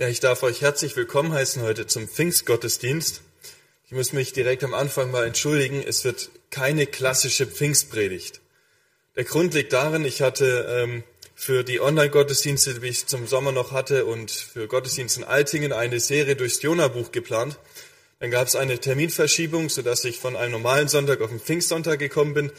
Ja, 0.00 0.08
ich 0.08 0.20
darf 0.20 0.42
euch 0.42 0.62
herzlich 0.62 0.96
willkommen 0.96 1.34
heißen 1.34 1.60
heute 1.60 1.86
zum 1.86 2.08
Pfingstgottesdienst. 2.08 3.20
Ich 3.84 3.92
muss 3.92 4.14
mich 4.14 4.32
direkt 4.32 4.64
am 4.64 4.72
Anfang 4.72 5.10
mal 5.10 5.26
entschuldigen, 5.26 5.84
es 5.86 6.06
wird 6.06 6.30
keine 6.48 6.86
klassische 6.86 7.46
Pfingstpredigt. 7.46 8.40
Der 9.14 9.24
Grund 9.24 9.52
liegt 9.52 9.74
darin, 9.74 10.06
ich 10.06 10.22
hatte 10.22 10.66
ähm, 10.70 11.02
für 11.34 11.64
die 11.64 11.82
Online-Gottesdienste, 11.82 12.80
die 12.80 12.86
ich 12.86 13.08
zum 13.08 13.26
Sommer 13.26 13.52
noch 13.52 13.72
hatte, 13.72 14.06
und 14.06 14.30
für 14.30 14.68
Gottesdienst 14.68 15.18
in 15.18 15.24
Altingen 15.24 15.74
eine 15.74 16.00
Serie 16.00 16.34
durchs 16.34 16.62
Jona-Buch 16.62 17.12
geplant. 17.12 17.58
Dann 18.20 18.30
gab 18.30 18.48
es 18.48 18.56
eine 18.56 18.78
Terminverschiebung, 18.78 19.68
sodass 19.68 20.02
ich 20.06 20.18
von 20.18 20.34
einem 20.34 20.52
normalen 20.52 20.88
Sonntag 20.88 21.20
auf 21.20 21.28
den 21.28 21.40
Pfingstsonntag 21.40 21.98
gekommen 21.98 22.32
bin. 22.32 22.52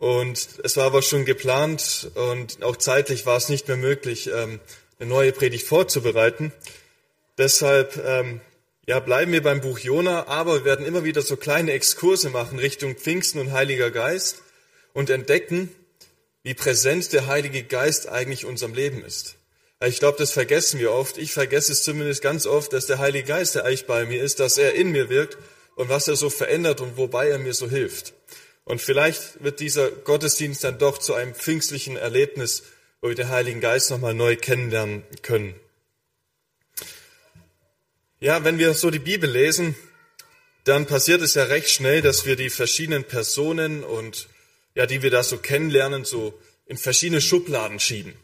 Und 0.00 0.48
es 0.64 0.76
war 0.76 0.86
aber 0.86 1.02
schon 1.02 1.24
geplant 1.24 2.10
und 2.16 2.64
auch 2.64 2.76
zeitlich 2.76 3.26
war 3.26 3.36
es 3.36 3.48
nicht 3.48 3.68
mehr 3.68 3.76
möglich, 3.76 4.28
ähm, 4.34 4.58
eine 4.98 5.08
neue 5.08 5.32
Predigt 5.32 5.66
vorzubereiten. 5.66 6.52
Deshalb 7.38 7.96
ähm, 8.04 8.40
ja, 8.86 9.00
bleiben 9.00 9.32
wir 9.32 9.42
beim 9.42 9.60
Buch 9.60 9.78
Jona, 9.78 10.26
aber 10.26 10.56
wir 10.56 10.64
werden 10.64 10.84
immer 10.84 11.04
wieder 11.04 11.22
so 11.22 11.36
kleine 11.36 11.72
Exkurse 11.72 12.30
machen 12.30 12.58
Richtung 12.58 12.96
Pfingsten 12.96 13.40
und 13.40 13.52
Heiliger 13.52 13.90
Geist 13.90 14.42
und 14.92 15.10
entdecken, 15.10 15.74
wie 16.42 16.54
präsent 16.54 17.12
der 17.12 17.26
Heilige 17.26 17.64
Geist 17.64 18.08
eigentlich 18.08 18.44
unserem 18.44 18.74
Leben 18.74 19.02
ist. 19.02 19.36
Ich 19.82 19.98
glaube, 19.98 20.18
das 20.18 20.30
vergessen 20.30 20.78
wir 20.78 20.92
oft. 20.92 21.18
Ich 21.18 21.32
vergesse 21.32 21.72
es 21.72 21.82
zumindest 21.82 22.22
ganz 22.22 22.46
oft, 22.46 22.72
dass 22.72 22.86
der 22.86 22.98
Heilige 22.98 23.26
Geist, 23.26 23.54
der 23.54 23.64
eigentlich 23.64 23.86
bei 23.86 24.04
mir 24.04 24.22
ist, 24.22 24.40
dass 24.40 24.58
er 24.58 24.74
in 24.74 24.92
mir 24.92 25.08
wirkt 25.08 25.38
und 25.74 25.88
was 25.88 26.06
er 26.06 26.16
so 26.16 26.30
verändert 26.30 26.80
und 26.80 26.96
wobei 26.96 27.28
er 27.28 27.38
mir 27.38 27.54
so 27.54 27.68
hilft. 27.68 28.12
Und 28.64 28.80
vielleicht 28.80 29.42
wird 29.42 29.60
dieser 29.60 29.90
Gottesdienst 29.90 30.64
dann 30.64 30.78
doch 30.78 30.98
zu 30.98 31.14
einem 31.14 31.34
pfingstlichen 31.34 31.96
Erlebnis, 31.96 32.62
wo 33.04 33.08
wir 33.10 33.16
den 33.16 33.28
Heiligen 33.28 33.60
Geist 33.60 33.90
nochmal 33.90 34.14
neu 34.14 34.34
kennenlernen 34.34 35.02
können. 35.20 35.54
Ja, 38.18 38.44
wenn 38.44 38.56
wir 38.56 38.72
so 38.72 38.90
die 38.90 38.98
Bibel 38.98 39.30
lesen, 39.30 39.74
dann 40.64 40.86
passiert 40.86 41.20
es 41.20 41.34
ja 41.34 41.44
recht 41.44 41.68
schnell, 41.68 42.00
dass 42.00 42.24
wir 42.24 42.34
die 42.34 42.48
verschiedenen 42.48 43.04
Personen 43.04 43.84
und 43.84 44.30
ja, 44.74 44.86
die 44.86 45.02
wir 45.02 45.10
da 45.10 45.22
so 45.22 45.36
kennenlernen, 45.36 46.06
so 46.06 46.32
in 46.64 46.78
verschiedene 46.78 47.20
Schubladen 47.20 47.78
schieben. 47.78 48.14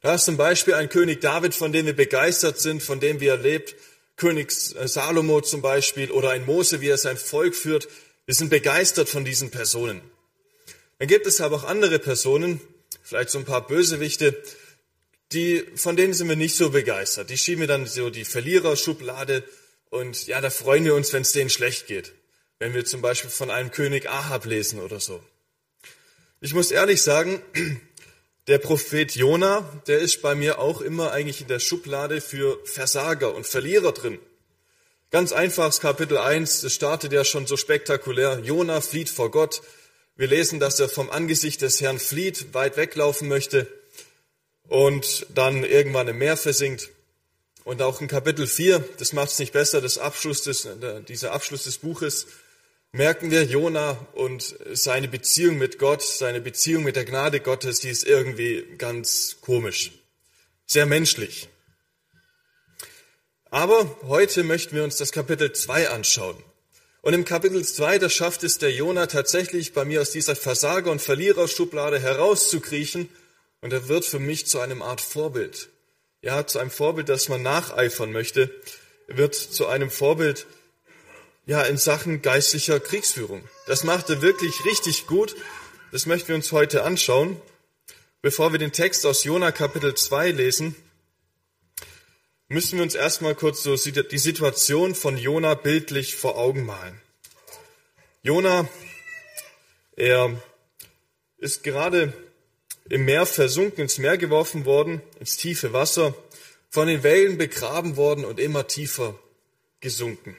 Da 0.00 0.14
ist 0.14 0.24
zum 0.24 0.38
Beispiel 0.38 0.72
ein 0.72 0.88
König 0.88 1.20
David, 1.20 1.54
von 1.54 1.70
dem 1.70 1.84
wir 1.84 1.94
begeistert 1.94 2.58
sind, 2.58 2.82
von 2.82 3.00
dem 3.00 3.20
wir 3.20 3.32
erlebt, 3.32 3.74
König 4.16 4.50
Salomo 4.50 5.42
zum 5.42 5.60
Beispiel 5.60 6.10
oder 6.10 6.30
ein 6.30 6.46
Mose, 6.46 6.80
wie 6.80 6.88
er 6.88 6.96
sein 6.96 7.18
Volk 7.18 7.54
führt. 7.54 7.86
Wir 8.24 8.34
sind 8.34 8.48
begeistert 8.48 9.10
von 9.10 9.26
diesen 9.26 9.50
Personen. 9.50 10.00
Dann 10.98 11.08
gibt 11.08 11.26
es 11.26 11.42
aber 11.42 11.56
auch 11.56 11.64
andere 11.64 11.98
Personen, 11.98 12.62
vielleicht 13.02 13.30
so 13.30 13.38
ein 13.38 13.44
paar 13.44 13.66
Bösewichte, 13.66 14.40
die, 15.32 15.64
von 15.76 15.96
denen 15.96 16.12
sind 16.12 16.28
wir 16.28 16.36
nicht 16.36 16.56
so 16.56 16.70
begeistert. 16.70 17.30
Die 17.30 17.38
schieben 17.38 17.60
wir 17.60 17.68
dann 17.68 17.86
so 17.86 18.10
die 18.10 18.24
Verliererschublade 18.24 19.44
und 19.90 20.26
ja, 20.26 20.40
da 20.40 20.50
freuen 20.50 20.84
wir 20.84 20.94
uns, 20.94 21.12
wenn 21.12 21.22
es 21.22 21.32
denen 21.32 21.50
schlecht 21.50 21.86
geht. 21.86 22.12
Wenn 22.58 22.74
wir 22.74 22.84
zum 22.84 23.02
Beispiel 23.02 23.30
von 23.30 23.50
einem 23.50 23.70
König 23.70 24.08
Ahab 24.08 24.44
lesen 24.44 24.80
oder 24.80 25.00
so. 25.00 25.22
Ich 26.40 26.54
muss 26.54 26.70
ehrlich 26.70 27.02
sagen, 27.02 27.42
der 28.46 28.58
Prophet 28.58 29.14
Jona, 29.14 29.82
der 29.86 29.98
ist 29.98 30.22
bei 30.22 30.34
mir 30.34 30.58
auch 30.58 30.80
immer 30.80 31.12
eigentlich 31.12 31.40
in 31.40 31.48
der 31.48 31.60
Schublade 31.60 32.20
für 32.20 32.58
Versager 32.64 33.34
und 33.34 33.46
Verlierer 33.46 33.92
drin. 33.92 34.18
Ganz 35.10 35.32
einfaches 35.32 35.80
Kapitel 35.80 36.16
1, 36.16 36.62
das 36.62 36.72
startet 36.72 37.12
ja 37.12 37.24
schon 37.24 37.46
so 37.46 37.58
spektakulär. 37.58 38.40
Jona 38.42 38.80
flieht 38.80 39.10
vor 39.10 39.30
Gott. 39.30 39.60
Wir 40.14 40.28
lesen, 40.28 40.60
dass 40.60 40.78
er 40.78 40.90
vom 40.90 41.10
Angesicht 41.10 41.62
des 41.62 41.80
Herrn 41.80 41.98
flieht, 41.98 42.52
weit 42.52 42.76
weglaufen 42.76 43.28
möchte 43.28 43.66
und 44.68 45.26
dann 45.34 45.64
irgendwann 45.64 46.08
im 46.08 46.18
Meer 46.18 46.36
versinkt. 46.36 46.90
Und 47.64 47.80
auch 47.80 48.00
in 48.00 48.08
Kapitel 48.08 48.46
4, 48.46 48.84
das 48.98 49.12
macht 49.12 49.30
es 49.30 49.38
nicht 49.38 49.52
besser, 49.52 49.80
das 49.80 49.96
Abschluss 49.96 50.42
des, 50.42 50.68
dieser 51.08 51.32
Abschluss 51.32 51.64
des 51.64 51.78
Buches, 51.78 52.26
merken 52.90 53.30
wir 53.30 53.44
Jona 53.44 53.92
und 54.12 54.54
seine 54.72 55.08
Beziehung 55.08 55.56
mit 55.56 55.78
Gott, 55.78 56.02
seine 56.02 56.42
Beziehung 56.42 56.82
mit 56.82 56.96
der 56.96 57.06
Gnade 57.06 57.40
Gottes, 57.40 57.80
die 57.80 57.88
ist 57.88 58.04
irgendwie 58.04 58.66
ganz 58.76 59.38
komisch, 59.40 59.92
sehr 60.66 60.84
menschlich. 60.84 61.48
Aber 63.50 63.98
heute 64.02 64.44
möchten 64.44 64.76
wir 64.76 64.84
uns 64.84 64.96
das 64.96 65.12
Kapitel 65.12 65.52
2 65.52 65.88
anschauen. 65.88 66.42
Und 67.02 67.14
im 67.14 67.24
Kapitel 67.24 67.64
2, 67.64 67.98
da 67.98 68.08
schafft 68.08 68.44
es 68.44 68.58
der 68.58 68.70
Jona 68.70 69.08
tatsächlich 69.08 69.72
bei 69.72 69.84
mir 69.84 70.00
aus 70.00 70.12
dieser 70.12 70.36
Versager- 70.36 70.92
und 70.92 71.02
Verliererschublade 71.02 71.98
herauszukriechen 71.98 73.08
und 73.60 73.72
er 73.72 73.88
wird 73.88 74.04
für 74.04 74.20
mich 74.20 74.46
zu 74.46 74.60
einem 74.60 74.82
Art 74.82 75.00
Vorbild. 75.00 75.68
Ja, 76.20 76.46
zu 76.46 76.60
einem 76.60 76.70
Vorbild, 76.70 77.08
das 77.08 77.28
man 77.28 77.42
nacheifern 77.42 78.12
möchte. 78.12 78.54
Er 79.08 79.16
wird 79.16 79.34
zu 79.34 79.66
einem 79.66 79.90
Vorbild, 79.90 80.46
ja, 81.44 81.62
in 81.62 81.76
Sachen 81.76 82.22
geistlicher 82.22 82.78
Kriegsführung. 82.78 83.42
Das 83.66 83.82
macht 83.82 84.08
er 84.08 84.22
wirklich 84.22 84.64
richtig 84.64 85.08
gut. 85.08 85.34
Das 85.90 86.06
möchten 86.06 86.28
wir 86.28 86.36
uns 86.36 86.52
heute 86.52 86.84
anschauen. 86.84 87.36
Bevor 88.20 88.52
wir 88.52 88.60
den 88.60 88.70
Text 88.70 89.04
aus 89.06 89.24
Jona 89.24 89.50
Kapitel 89.50 89.96
2 89.96 90.30
lesen, 90.30 90.76
müssen 92.52 92.76
wir 92.76 92.82
uns 92.82 92.94
erstmal 92.94 93.34
kurz 93.34 93.62
so 93.62 93.76
die 93.76 94.18
Situation 94.18 94.94
von 94.94 95.16
Jona 95.16 95.54
bildlich 95.54 96.16
vor 96.16 96.36
Augen 96.36 96.66
malen. 96.66 97.00
Jona, 98.22 98.68
er 99.96 100.38
ist 101.38 101.62
gerade 101.62 102.12
im 102.90 103.06
Meer 103.06 103.24
versunken, 103.24 103.80
ins 103.80 103.96
Meer 103.96 104.18
geworfen 104.18 104.66
worden, 104.66 105.00
ins 105.18 105.38
tiefe 105.38 105.72
Wasser, 105.72 106.14
von 106.68 106.88
den 106.88 107.02
Wellen 107.02 107.38
begraben 107.38 107.96
worden 107.96 108.26
und 108.26 108.38
immer 108.38 108.66
tiefer 108.66 109.18
gesunken. 109.80 110.36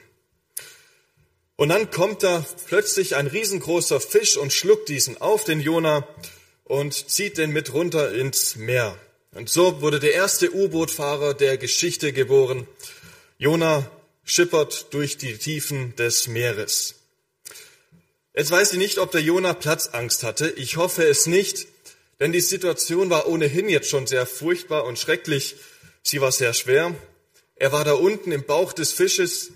Und 1.56 1.70
dann 1.70 1.90
kommt 1.90 2.22
da 2.22 2.46
plötzlich 2.66 3.16
ein 3.16 3.26
riesengroßer 3.26 4.00
Fisch 4.00 4.36
und 4.36 4.52
schluckt 4.52 4.88
diesen 4.88 5.20
auf, 5.20 5.42
den 5.42 5.60
Jona, 5.60 6.06
und 6.62 6.94
zieht 7.10 7.38
den 7.38 7.50
mit 7.50 7.72
runter 7.72 8.12
ins 8.12 8.54
Meer. 8.56 8.96
Und 9.34 9.50
so 9.50 9.80
wurde 9.80 9.98
der 9.98 10.14
erste 10.14 10.54
U-Boot-Fahrer 10.54 11.34
der 11.34 11.58
Geschichte 11.58 12.12
geboren. 12.12 12.68
Jona 13.36 13.90
schippert 14.24 14.94
durch 14.94 15.18
die 15.18 15.36
Tiefen 15.36 15.96
des 15.96 16.28
Meeres. 16.28 16.94
Jetzt 18.32 18.52
weiß 18.52 18.72
ich 18.72 18.78
nicht, 18.78 18.98
ob 18.98 19.10
der 19.10 19.22
Jona 19.22 19.52
Platzangst 19.52 20.22
hatte. 20.22 20.50
Ich 20.50 20.76
hoffe 20.76 21.04
es 21.04 21.26
nicht, 21.26 21.66
denn 22.20 22.30
die 22.30 22.40
Situation 22.40 23.10
war 23.10 23.26
ohnehin 23.26 23.68
jetzt 23.68 23.90
schon 23.90 24.06
sehr 24.06 24.24
furchtbar 24.24 24.84
und 24.84 25.00
schrecklich. 25.00 25.56
Sie 26.04 26.20
war 26.20 26.30
sehr 26.30 26.54
schwer. 26.54 26.94
Er 27.56 27.72
war 27.72 27.84
da 27.84 27.94
unten 27.94 28.30
im 28.30 28.44
Bauch 28.44 28.72
des 28.72 28.92
Fisches 28.92 29.50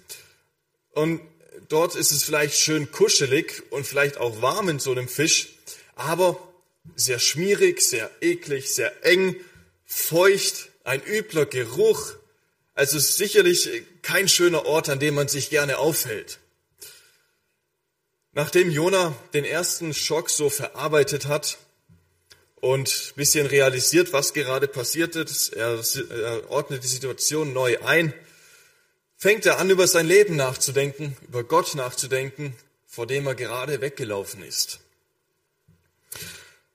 und 0.90 1.20
dort 1.68 1.94
ist 1.94 2.10
es 2.10 2.24
vielleicht 2.24 2.58
schön 2.58 2.90
kuschelig 2.90 3.62
und 3.70 3.86
vielleicht 3.86 4.18
auch 4.18 4.42
warm 4.42 4.68
in 4.70 4.80
so 4.80 4.90
einem 4.90 5.06
Fisch, 5.06 5.50
aber 5.94 6.36
sehr 6.96 7.20
schmierig, 7.20 7.80
sehr 7.80 8.10
eklig, 8.20 8.70
sehr 8.72 9.04
eng, 9.04 9.36
feucht, 9.88 10.68
ein 10.84 11.02
übler 11.04 11.46
Geruch. 11.46 12.14
Also 12.74 13.00
sicherlich 13.00 13.68
kein 14.02 14.28
schöner 14.28 14.64
Ort, 14.66 14.88
an 14.88 15.00
dem 15.00 15.16
man 15.16 15.26
sich 15.26 15.50
gerne 15.50 15.78
aufhält. 15.78 16.38
Nachdem 18.30 18.70
Jona 18.70 19.16
den 19.34 19.44
ersten 19.44 19.92
Schock 19.92 20.30
so 20.30 20.48
verarbeitet 20.48 21.26
hat, 21.26 21.58
und 22.60 23.14
bisschen 23.16 23.46
realisiert, 23.46 24.12
was 24.12 24.32
gerade 24.32 24.68
passiert 24.68 25.16
ist. 25.16 25.50
Er, 25.50 25.80
er 26.10 26.50
ordnet 26.50 26.82
die 26.82 26.88
Situation 26.88 27.52
neu 27.52 27.78
ein. 27.82 28.12
Fängt 29.16 29.46
er 29.46 29.58
an, 29.58 29.70
über 29.70 29.86
sein 29.86 30.06
Leben 30.06 30.36
nachzudenken, 30.36 31.16
über 31.26 31.44
Gott 31.44 31.74
nachzudenken, 31.74 32.56
vor 32.86 33.06
dem 33.06 33.26
er 33.26 33.34
gerade 33.34 33.80
weggelaufen 33.80 34.42
ist. 34.42 34.80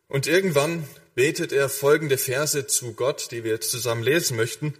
Und 0.07 0.27
irgendwann 0.27 0.87
betet 1.15 1.51
er 1.51 1.69
folgende 1.69 2.17
Verse 2.17 2.67
zu 2.67 2.93
Gott, 2.93 3.31
die 3.31 3.43
wir 3.43 3.51
jetzt 3.51 3.71
zusammen 3.71 4.03
lesen 4.03 4.35
möchten. 4.37 4.73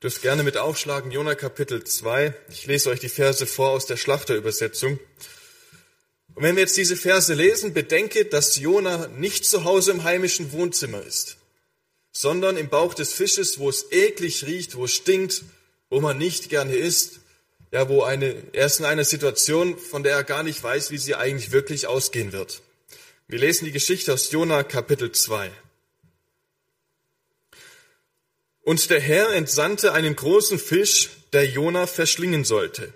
Du 0.00 0.08
dürft 0.08 0.22
gerne 0.22 0.42
mit 0.42 0.56
aufschlagen, 0.56 1.10
Jona 1.10 1.34
Kapitel 1.34 1.84
2. 1.84 2.34
Ich 2.50 2.66
lese 2.66 2.90
euch 2.90 3.00
die 3.00 3.08
Verse 3.08 3.46
vor 3.46 3.70
aus 3.70 3.86
der 3.86 3.96
Schlachterübersetzung. 3.96 4.98
Und 6.34 6.42
wenn 6.42 6.56
wir 6.56 6.62
jetzt 6.62 6.76
diese 6.76 6.96
Verse 6.96 7.32
lesen, 7.32 7.72
bedenke, 7.72 8.26
dass 8.26 8.56
Jona 8.56 9.08
nicht 9.08 9.46
zu 9.46 9.64
Hause 9.64 9.92
im 9.92 10.04
heimischen 10.04 10.52
Wohnzimmer 10.52 11.02
ist, 11.02 11.38
sondern 12.12 12.56
im 12.56 12.68
Bauch 12.68 12.94
des 12.94 13.12
Fisches, 13.12 13.58
wo 13.58 13.68
es 13.68 13.90
eklig 13.90 14.44
riecht, 14.44 14.76
wo 14.76 14.84
es 14.84 14.92
stinkt, 14.92 15.44
wo 15.88 16.00
man 16.00 16.18
nicht 16.18 16.50
gerne 16.50 16.74
isst, 16.74 17.20
ja, 17.72 17.88
wo 17.88 18.02
eine, 18.02 18.34
er 18.52 18.66
ist 18.66 18.80
in 18.80 18.86
einer 18.86 19.04
Situation, 19.04 19.78
von 19.78 20.02
der 20.02 20.14
er 20.14 20.24
gar 20.24 20.42
nicht 20.42 20.62
weiß, 20.62 20.90
wie 20.90 20.98
sie 20.98 21.14
eigentlich 21.14 21.52
wirklich 21.52 21.86
ausgehen 21.86 22.32
wird. 22.32 22.62
Wir 23.28 23.38
lesen 23.38 23.64
die 23.64 23.72
Geschichte 23.72 24.12
aus 24.12 24.30
Jona 24.30 24.62
Kapitel 24.62 25.12
2. 25.12 25.50
Und 28.66 28.90
der 28.90 29.00
Herr 29.00 29.32
entsandte 29.32 29.92
einen 29.92 30.16
großen 30.16 30.58
Fisch, 30.58 31.10
der 31.32 31.46
Jona 31.46 31.86
verschlingen 31.86 32.44
sollte. 32.44 32.92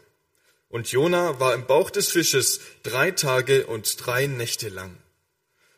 Und 0.69 0.91
Jona 0.91 1.39
war 1.39 1.55
im 1.55 1.65
Bauch 1.65 1.91
des 1.91 2.09
Fisches 2.09 2.59
drei 2.83 3.13
Tage 3.13 3.69
und 3.69 4.05
drei 4.05 4.27
Nächte 4.27 4.69
lang. 4.69 4.97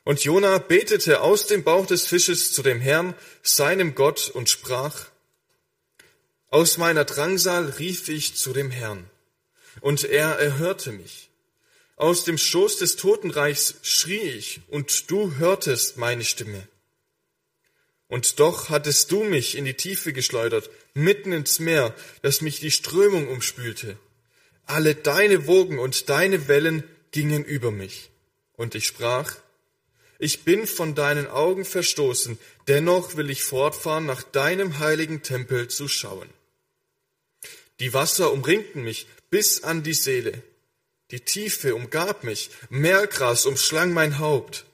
Und 0.03 0.25
Jona 0.25 0.57
betete 0.57 1.21
aus 1.21 1.47
dem 1.47 1.63
Bauch 1.63 1.85
des 1.85 2.07
Fisches 2.07 2.53
zu 2.53 2.63
dem 2.63 2.81
Herrn, 2.81 3.15
seinem 3.43 3.95
Gott, 3.95 4.31
und 4.31 4.49
sprach, 4.49 5.09
Aus 6.49 6.79
meiner 6.79 7.05
Drangsal 7.05 7.67
rief 7.79 8.09
ich 8.09 8.35
zu 8.35 8.55
dem 8.55 8.71
Herrn, 8.71 9.11
und 9.83 10.05
er 10.05 10.39
erhörte 10.39 10.93
mich. 10.93 11.29
Aus 11.97 12.25
dem 12.25 12.39
Schoß 12.39 12.79
des 12.79 12.97
Totenreichs 12.97 13.75
schrie 13.83 14.23
ich, 14.23 14.63
und 14.69 15.11
du 15.11 15.35
hörtest 15.37 15.99
meine 15.99 16.25
Stimme. 16.25 16.67
Und 18.13 18.41
doch 18.41 18.69
hattest 18.69 19.11
du 19.11 19.25
mich 19.25 19.57
in 19.57 19.65
die 19.65 19.73
Tiefe 19.73 20.13
geschleudert, 20.13 20.69
mitten 20.93 21.33
ins 21.33 21.61
Meer, 21.61 21.95
das 22.21 22.43
mich 22.43 22.61
die 22.61 22.71
Strömung 22.71 23.27
umspülte. 23.27 23.97
Alle 24.67 24.95
deine 24.95 25.47
Wogen 25.47 25.79
und 25.79 26.11
deine 26.11 26.47
Wellen 26.47 26.85
gingen 27.11 27.43
über 27.43 27.71
mich. 27.71 28.11
Und 28.53 28.75
ich 28.75 28.87
sprach, 28.87 29.37
ich 30.19 30.45
bin 30.45 30.67
von 30.67 30.95
deinen 30.95 31.27
Augen 31.27 31.65
verstoßen, 31.65 32.39
dennoch 32.69 33.17
will 33.17 33.31
ich 33.31 33.45
fortfahren, 33.45 34.05
nach 34.05 34.23
deinem 34.23 34.79
heiligen 34.79 35.23
Tempel 35.23 35.69
zu 35.69 35.89
schauen. 35.89 36.29
Die 37.81 37.95
Wasser 37.95 38.31
umringten 38.31 38.83
mich 38.85 39.07
bis 39.31 39.65
an 39.65 39.83
die 39.83 39.95
Seele. 39.95 40.43
Die 41.13 41.21
Tiefe 41.21 41.75
umgab 41.75 42.25
mich, 42.25 42.51
Meergras 42.69 43.47
umschlang 43.47 43.95
mein 43.95 44.19
Haupt. 44.19 44.67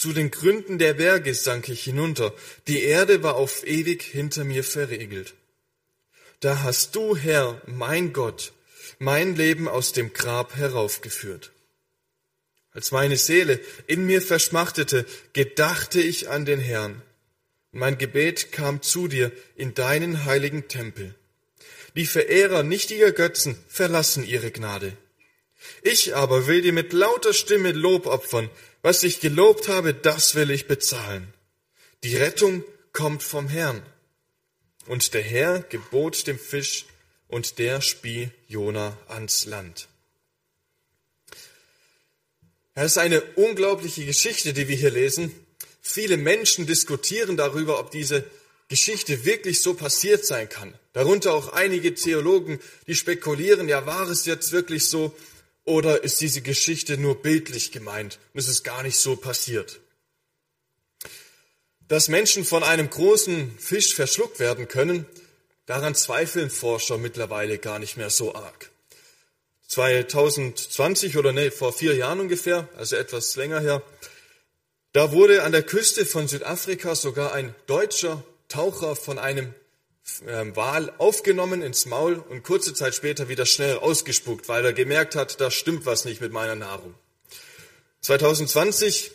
Zu 0.00 0.14
den 0.14 0.30
Gründen 0.30 0.78
der 0.78 0.94
Berge 0.94 1.34
sank 1.34 1.68
ich 1.68 1.84
hinunter, 1.84 2.32
die 2.68 2.82
Erde 2.84 3.22
war 3.22 3.34
auf 3.34 3.66
ewig 3.66 4.02
hinter 4.02 4.44
mir 4.44 4.64
verriegelt. 4.64 5.34
Da 6.40 6.62
hast 6.62 6.96
du, 6.96 7.16
Herr, 7.16 7.60
mein 7.66 8.14
Gott, 8.14 8.54
mein 8.98 9.36
Leben 9.36 9.68
aus 9.68 9.92
dem 9.92 10.14
Grab 10.14 10.56
heraufgeführt. 10.56 11.52
Als 12.72 12.92
meine 12.92 13.18
Seele 13.18 13.60
in 13.88 14.06
mir 14.06 14.22
verschmachtete, 14.22 15.04
gedachte 15.34 16.00
ich 16.00 16.30
an 16.30 16.46
den 16.46 16.60
Herrn. 16.60 17.02
Mein 17.70 17.98
Gebet 17.98 18.52
kam 18.52 18.80
zu 18.80 19.06
dir 19.06 19.30
in 19.54 19.74
deinen 19.74 20.24
heiligen 20.24 20.66
Tempel. 20.68 21.14
Die 21.94 22.06
Verehrer 22.06 22.62
nichtiger 22.62 23.12
Götzen 23.12 23.62
verlassen 23.68 24.24
ihre 24.24 24.50
Gnade. 24.50 24.96
Ich 25.82 26.16
aber 26.16 26.46
will 26.46 26.62
dir 26.62 26.72
mit 26.72 26.94
lauter 26.94 27.34
Stimme 27.34 27.72
Lob 27.72 28.06
opfern, 28.06 28.48
was 28.82 29.02
ich 29.02 29.20
gelobt 29.20 29.68
habe, 29.68 29.94
das 29.94 30.34
will 30.34 30.50
ich 30.50 30.66
bezahlen. 30.66 31.32
Die 32.02 32.16
Rettung 32.16 32.64
kommt 32.92 33.22
vom 33.22 33.48
Herrn. 33.48 33.82
Und 34.86 35.14
der 35.14 35.22
Herr 35.22 35.60
gebot 35.60 36.26
dem 36.26 36.38
Fisch, 36.38 36.86
und 37.30 37.58
der 37.58 37.80
spie 37.80 38.30
Jona 38.48 38.96
ans 39.08 39.46
Land. 39.46 39.88
Es 42.74 42.92
ist 42.92 42.98
eine 42.98 43.22
unglaubliche 43.36 44.04
Geschichte, 44.04 44.52
die 44.52 44.68
wir 44.68 44.76
hier 44.76 44.90
lesen. 44.90 45.34
Viele 45.80 46.16
Menschen 46.16 46.66
diskutieren 46.66 47.36
darüber, 47.36 47.78
ob 47.78 47.90
diese 47.90 48.24
Geschichte 48.68 49.24
wirklich 49.24 49.62
so 49.62 49.74
passiert 49.74 50.24
sein 50.24 50.48
kann. 50.48 50.74
Darunter 50.92 51.34
auch 51.34 51.52
einige 51.52 51.94
Theologen, 51.94 52.60
die 52.86 52.94
spekulieren, 52.94 53.68
ja, 53.68 53.86
war 53.86 54.08
es 54.08 54.26
jetzt 54.26 54.52
wirklich 54.52 54.86
so, 54.86 55.14
oder 55.64 56.02
ist 56.02 56.20
diese 56.20 56.42
Geschichte 56.42 56.98
nur 56.98 57.22
bildlich 57.22 57.72
gemeint 57.72 58.18
und 58.32 58.40
es 58.40 58.48
ist 58.48 58.64
gar 58.64 58.82
nicht 58.82 58.98
so 58.98 59.16
passiert? 59.16 59.80
Dass 61.88 62.08
Menschen 62.08 62.44
von 62.44 62.62
einem 62.62 62.88
großen 62.88 63.58
Fisch 63.58 63.94
verschluckt 63.94 64.38
werden 64.38 64.68
können, 64.68 65.06
daran 65.66 65.94
zweifeln 65.94 66.50
Forscher 66.50 66.98
mittlerweile 66.98 67.58
gar 67.58 67.78
nicht 67.78 67.96
mehr 67.96 68.10
so 68.10 68.34
arg. 68.34 68.70
2020 69.68 71.16
oder 71.16 71.32
nee, 71.32 71.50
vor 71.50 71.72
vier 71.72 71.94
Jahren 71.94 72.20
ungefähr, 72.20 72.68
also 72.76 72.96
etwas 72.96 73.36
länger 73.36 73.60
her, 73.60 73.82
da 74.92 75.12
wurde 75.12 75.44
an 75.44 75.52
der 75.52 75.62
Küste 75.62 76.04
von 76.04 76.26
Südafrika 76.26 76.96
sogar 76.96 77.32
ein 77.32 77.54
deutscher 77.66 78.24
Taucher 78.48 78.96
von 78.96 79.20
einem 79.20 79.54
Wal 80.54 80.92
aufgenommen 80.98 81.62
ins 81.62 81.86
Maul 81.86 82.14
und 82.14 82.42
kurze 82.42 82.74
Zeit 82.74 82.94
später 82.94 83.28
wieder 83.28 83.46
schnell 83.46 83.78
ausgespuckt, 83.78 84.48
weil 84.48 84.64
er 84.64 84.72
gemerkt 84.72 85.14
hat, 85.14 85.40
da 85.40 85.50
stimmt 85.50 85.86
was 85.86 86.04
nicht 86.04 86.20
mit 86.20 86.32
meiner 86.32 86.56
Nahrung. 86.56 86.94
2020 88.02 89.12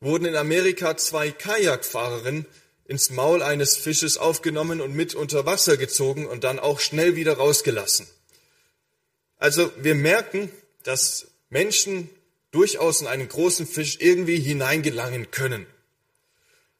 wurden 0.00 0.26
in 0.26 0.36
Amerika 0.36 0.96
zwei 0.96 1.30
Kajakfahrerinnen 1.30 2.46
ins 2.86 3.10
Maul 3.10 3.42
eines 3.42 3.76
Fisches 3.76 4.18
aufgenommen 4.18 4.80
und 4.80 4.94
mit 4.94 5.14
unter 5.14 5.46
Wasser 5.46 5.76
gezogen 5.76 6.26
und 6.26 6.44
dann 6.44 6.58
auch 6.58 6.80
schnell 6.80 7.16
wieder 7.16 7.34
rausgelassen. 7.34 8.06
Also 9.38 9.72
wir 9.76 9.94
merken, 9.94 10.50
dass 10.82 11.28
Menschen 11.48 12.10
durchaus 12.50 13.00
in 13.00 13.06
einen 13.06 13.28
großen 13.28 13.66
Fisch 13.66 13.98
irgendwie 14.00 14.38
hineingelangen 14.38 15.30
können. 15.30 15.66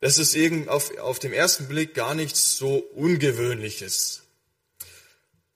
Das 0.05 0.19
ist 0.19 0.37
auf, 0.69 0.99
auf 0.99 1.19
dem 1.19 1.33
ersten 1.33 1.67
Blick 1.67 1.95
gar 1.95 2.15
nichts 2.15 2.59
so 2.59 2.77
Ungewöhnliches. 2.95 4.25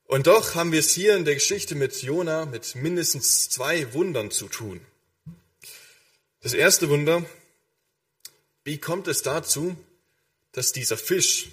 Und 0.04 0.26
doch 0.26 0.54
haben 0.54 0.72
wir 0.72 0.80
es 0.80 0.90
hier 0.92 1.16
in 1.16 1.26
der 1.26 1.34
Geschichte 1.34 1.74
mit 1.74 2.00
Jona 2.00 2.46
mit 2.46 2.74
mindestens 2.74 3.50
zwei 3.50 3.92
Wundern 3.92 4.30
zu 4.30 4.48
tun. 4.48 4.80
Das 6.40 6.54
erste 6.54 6.88
Wunder, 6.88 7.26
wie 8.64 8.78
kommt 8.78 9.06
es 9.06 9.20
dazu, 9.20 9.76
dass 10.52 10.72
dieser 10.72 10.96
Fisch 10.96 11.48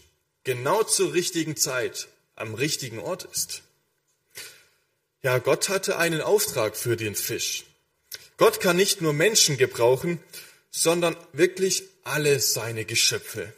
genau 0.45 0.81
zur 0.83 1.13
richtigen 1.13 1.57
Zeit 1.57 2.07
am 2.35 2.53
richtigen 2.53 2.99
Ort 2.99 3.25
ist? 3.25 3.61
Ja, 5.21 5.39
Gott 5.39 5.67
hatte 5.67 5.97
einen 5.97 6.21
Auftrag 6.21 6.77
für 6.77 6.95
den 6.95 7.15
Fisch. 7.15 7.65
Gott 8.37 8.61
kann 8.61 8.77
nicht 8.77 9.01
nur 9.01 9.11
Menschen 9.11 9.57
gebrauchen, 9.57 10.23
sondern 10.71 11.17
wirklich 11.33 11.83
alle 12.05 12.39
seine 12.39 12.85
Geschöpfe. 12.85 13.53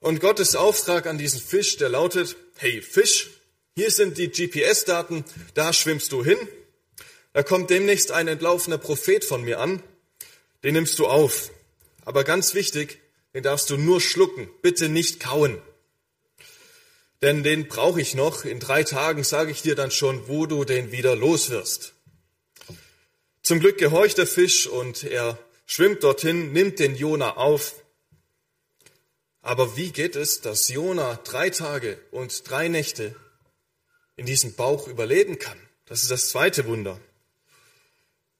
Und 0.00 0.20
Gottes 0.20 0.56
Auftrag 0.56 1.06
an 1.06 1.18
diesen 1.18 1.40
Fisch, 1.40 1.76
der 1.76 1.88
lautet, 1.88 2.36
hey 2.56 2.82
Fisch, 2.82 3.30
hier 3.76 3.90
sind 3.90 4.18
die 4.18 4.28
GPS-Daten, 4.30 5.24
da 5.54 5.72
schwimmst 5.72 6.10
du 6.12 6.24
hin. 6.24 6.38
Da 7.32 7.42
kommt 7.42 7.70
demnächst 7.70 8.10
ein 8.10 8.26
entlaufener 8.26 8.78
Prophet 8.78 9.24
von 9.24 9.42
mir 9.42 9.60
an, 9.60 9.82
den 10.64 10.74
nimmst 10.74 10.98
du 10.98 11.06
auf. 11.06 11.50
Aber 12.04 12.24
ganz 12.24 12.54
wichtig, 12.54 12.98
den 13.34 13.42
darfst 13.42 13.68
du 13.68 13.76
nur 13.76 14.00
schlucken, 14.00 14.48
bitte 14.62 14.88
nicht 14.88 15.20
kauen. 15.20 15.60
Denn 17.22 17.42
den 17.42 17.68
brauche 17.68 18.00
ich 18.00 18.14
noch. 18.14 18.44
In 18.44 18.60
drei 18.60 18.84
Tagen 18.84 19.24
sage 19.24 19.50
ich 19.50 19.62
dir 19.62 19.74
dann 19.74 19.90
schon, 19.90 20.28
wo 20.28 20.46
du 20.46 20.64
den 20.64 20.92
wieder 20.92 21.16
los 21.16 21.50
wirst. 21.50 21.92
Zum 23.42 23.60
Glück 23.60 23.78
gehorcht 23.78 24.18
der 24.18 24.26
Fisch 24.26 24.66
und 24.66 25.04
er 25.04 25.38
schwimmt 25.66 26.02
dorthin, 26.02 26.52
nimmt 26.52 26.78
den 26.78 26.96
Jona 26.96 27.36
auf. 27.36 27.74
Aber 29.42 29.76
wie 29.76 29.90
geht 29.90 30.16
es, 30.16 30.40
dass 30.40 30.68
Jona 30.68 31.16
drei 31.24 31.50
Tage 31.50 31.98
und 32.10 32.48
drei 32.48 32.68
Nächte 32.68 33.14
in 34.16 34.26
diesem 34.26 34.54
Bauch 34.54 34.88
überleben 34.88 35.38
kann? 35.38 35.58
Das 35.84 36.02
ist 36.02 36.10
das 36.10 36.30
zweite 36.30 36.66
Wunder. 36.66 36.98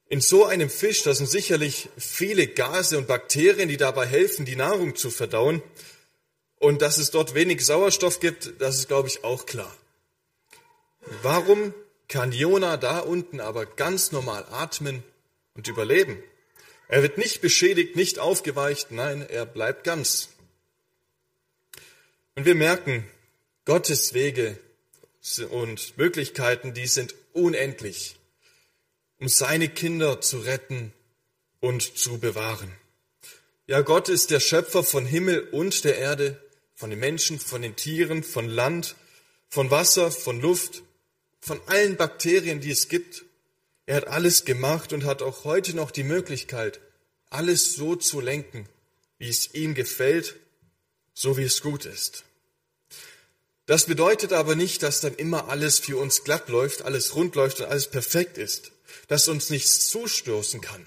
In 0.08 0.20
so 0.20 0.44
einem 0.44 0.70
Fisch, 0.70 1.02
da 1.02 1.14
sind 1.14 1.28
sicherlich 1.28 1.88
viele 1.96 2.46
Gase 2.46 2.96
und 2.96 3.08
Bakterien, 3.08 3.68
die 3.68 3.76
dabei 3.76 4.06
helfen, 4.06 4.44
die 4.44 4.56
Nahrung 4.56 4.94
zu 4.94 5.10
verdauen. 5.10 5.62
Und 6.58 6.80
dass 6.80 6.98
es 6.98 7.10
dort 7.10 7.34
wenig 7.34 7.64
Sauerstoff 7.66 8.20
gibt, 8.20 8.60
das 8.60 8.78
ist, 8.78 8.88
glaube 8.88 9.08
ich, 9.08 9.24
auch 9.24 9.46
klar. 9.46 9.76
Warum 11.22 11.74
kann 12.08 12.32
Jona 12.32 12.76
da 12.76 13.00
unten 13.00 13.40
aber 13.40 13.66
ganz 13.66 14.12
normal 14.12 14.44
atmen 14.50 15.02
und 15.54 15.68
überleben? 15.68 16.22
Er 16.88 17.02
wird 17.02 17.18
nicht 17.18 17.40
beschädigt, 17.40 17.96
nicht 17.96 18.18
aufgeweicht, 18.18 18.90
nein, 18.90 19.26
er 19.28 19.44
bleibt 19.44 19.84
ganz. 19.84 20.28
Und 22.36 22.44
wir 22.44 22.54
merken, 22.54 23.04
Gottes 23.64 24.14
Wege 24.14 24.58
und 25.50 25.98
Möglichkeiten, 25.98 26.74
die 26.74 26.86
sind 26.86 27.14
unendlich, 27.32 28.16
um 29.18 29.28
seine 29.28 29.68
Kinder 29.68 30.20
zu 30.20 30.38
retten 30.38 30.92
und 31.60 31.98
zu 31.98 32.18
bewahren. 32.18 32.72
Ja, 33.66 33.80
Gott 33.80 34.08
ist 34.08 34.30
der 34.30 34.38
Schöpfer 34.38 34.84
von 34.84 35.06
Himmel 35.06 35.40
und 35.50 35.82
der 35.82 35.98
Erde, 35.98 36.40
von 36.76 36.90
den 36.90 37.00
Menschen, 37.00 37.40
von 37.40 37.62
den 37.62 37.74
Tieren, 37.74 38.22
von 38.22 38.48
Land, 38.48 38.94
von 39.48 39.70
Wasser, 39.72 40.12
von 40.12 40.40
Luft, 40.40 40.82
von 41.40 41.60
allen 41.66 41.96
Bakterien, 41.96 42.60
die 42.60 42.70
es 42.70 42.88
gibt. 42.88 43.24
Er 43.86 43.96
hat 43.96 44.08
alles 44.08 44.44
gemacht 44.44 44.92
und 44.92 45.04
hat 45.04 45.22
auch 45.22 45.44
heute 45.44 45.74
noch 45.74 45.90
die 45.90 46.02
Möglichkeit, 46.02 46.80
alles 47.30 47.74
so 47.74 47.96
zu 47.96 48.20
lenken, 48.20 48.68
wie 49.18 49.28
es 49.28 49.54
ihm 49.54 49.74
gefällt, 49.74 50.36
so 51.14 51.36
wie 51.36 51.44
es 51.44 51.62
gut 51.62 51.86
ist. 51.86 52.24
Das 53.66 53.86
bedeutet 53.86 54.32
aber 54.32 54.54
nicht, 54.54 54.82
dass 54.82 55.00
dann 55.00 55.14
immer 55.14 55.48
alles 55.48 55.78
für 55.78 55.96
uns 55.96 56.22
glatt 56.24 56.48
läuft, 56.48 56.82
alles 56.82 57.14
rund 57.14 57.34
läuft 57.34 57.60
und 57.60 57.66
alles 57.66 57.88
perfekt 57.88 58.38
ist, 58.38 58.70
dass 59.08 59.28
uns 59.28 59.50
nichts 59.50 59.88
zustoßen 59.88 60.60
kann. 60.60 60.86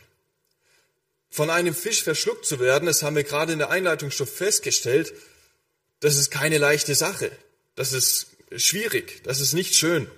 Von 1.29 1.49
einem 1.49 1.75
Fisch 1.75 2.03
verschluckt 2.03 2.45
zu 2.45 2.59
werden, 2.59 2.85
das 2.85 3.03
haben 3.03 3.15
wir 3.15 3.23
gerade 3.23 3.53
in 3.53 3.59
der 3.59 3.69
Einleitung 3.69 4.11
schon 4.11 4.27
festgestellt, 4.27 5.13
das 5.99 6.15
ist 6.15 6.31
keine 6.31 6.57
leichte 6.57 6.95
Sache. 6.95 7.31
Das 7.75 7.93
ist 7.93 8.27
schwierig, 8.55 9.21
das 9.23 9.41
ist 9.41 9.53
nicht 9.53 9.75
schön. 9.75 10.09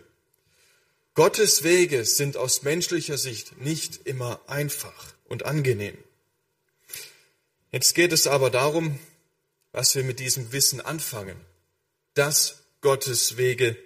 Gottes 1.13 1.63
Wege 1.63 2.05
sind 2.05 2.37
aus 2.37 2.63
menschlicher 2.63 3.17
Sicht 3.17 3.57
nicht 3.59 4.07
immer 4.07 4.39
einfach 4.47 5.13
und 5.27 5.43
angenehm. 5.43 5.97
Jetzt 7.71 7.95
geht 7.95 8.13
es 8.13 8.27
aber 8.27 8.49
darum, 8.49 8.97
was 9.73 9.95
wir 9.95 10.03
mit 10.03 10.19
diesem 10.19 10.51
Wissen 10.51 10.79
anfangen. 10.79 11.39
Das 12.13 12.59
Gottes 12.81 13.37
Wege 13.37 13.77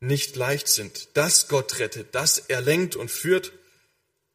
nicht 0.00 0.34
leicht 0.34 0.66
sind, 0.66 1.08
dass 1.14 1.46
Gott 1.46 1.78
rettet, 1.78 2.14
dass 2.14 2.38
er 2.38 2.60
lenkt 2.60 2.96
und 2.96 3.10
führt, 3.10 3.52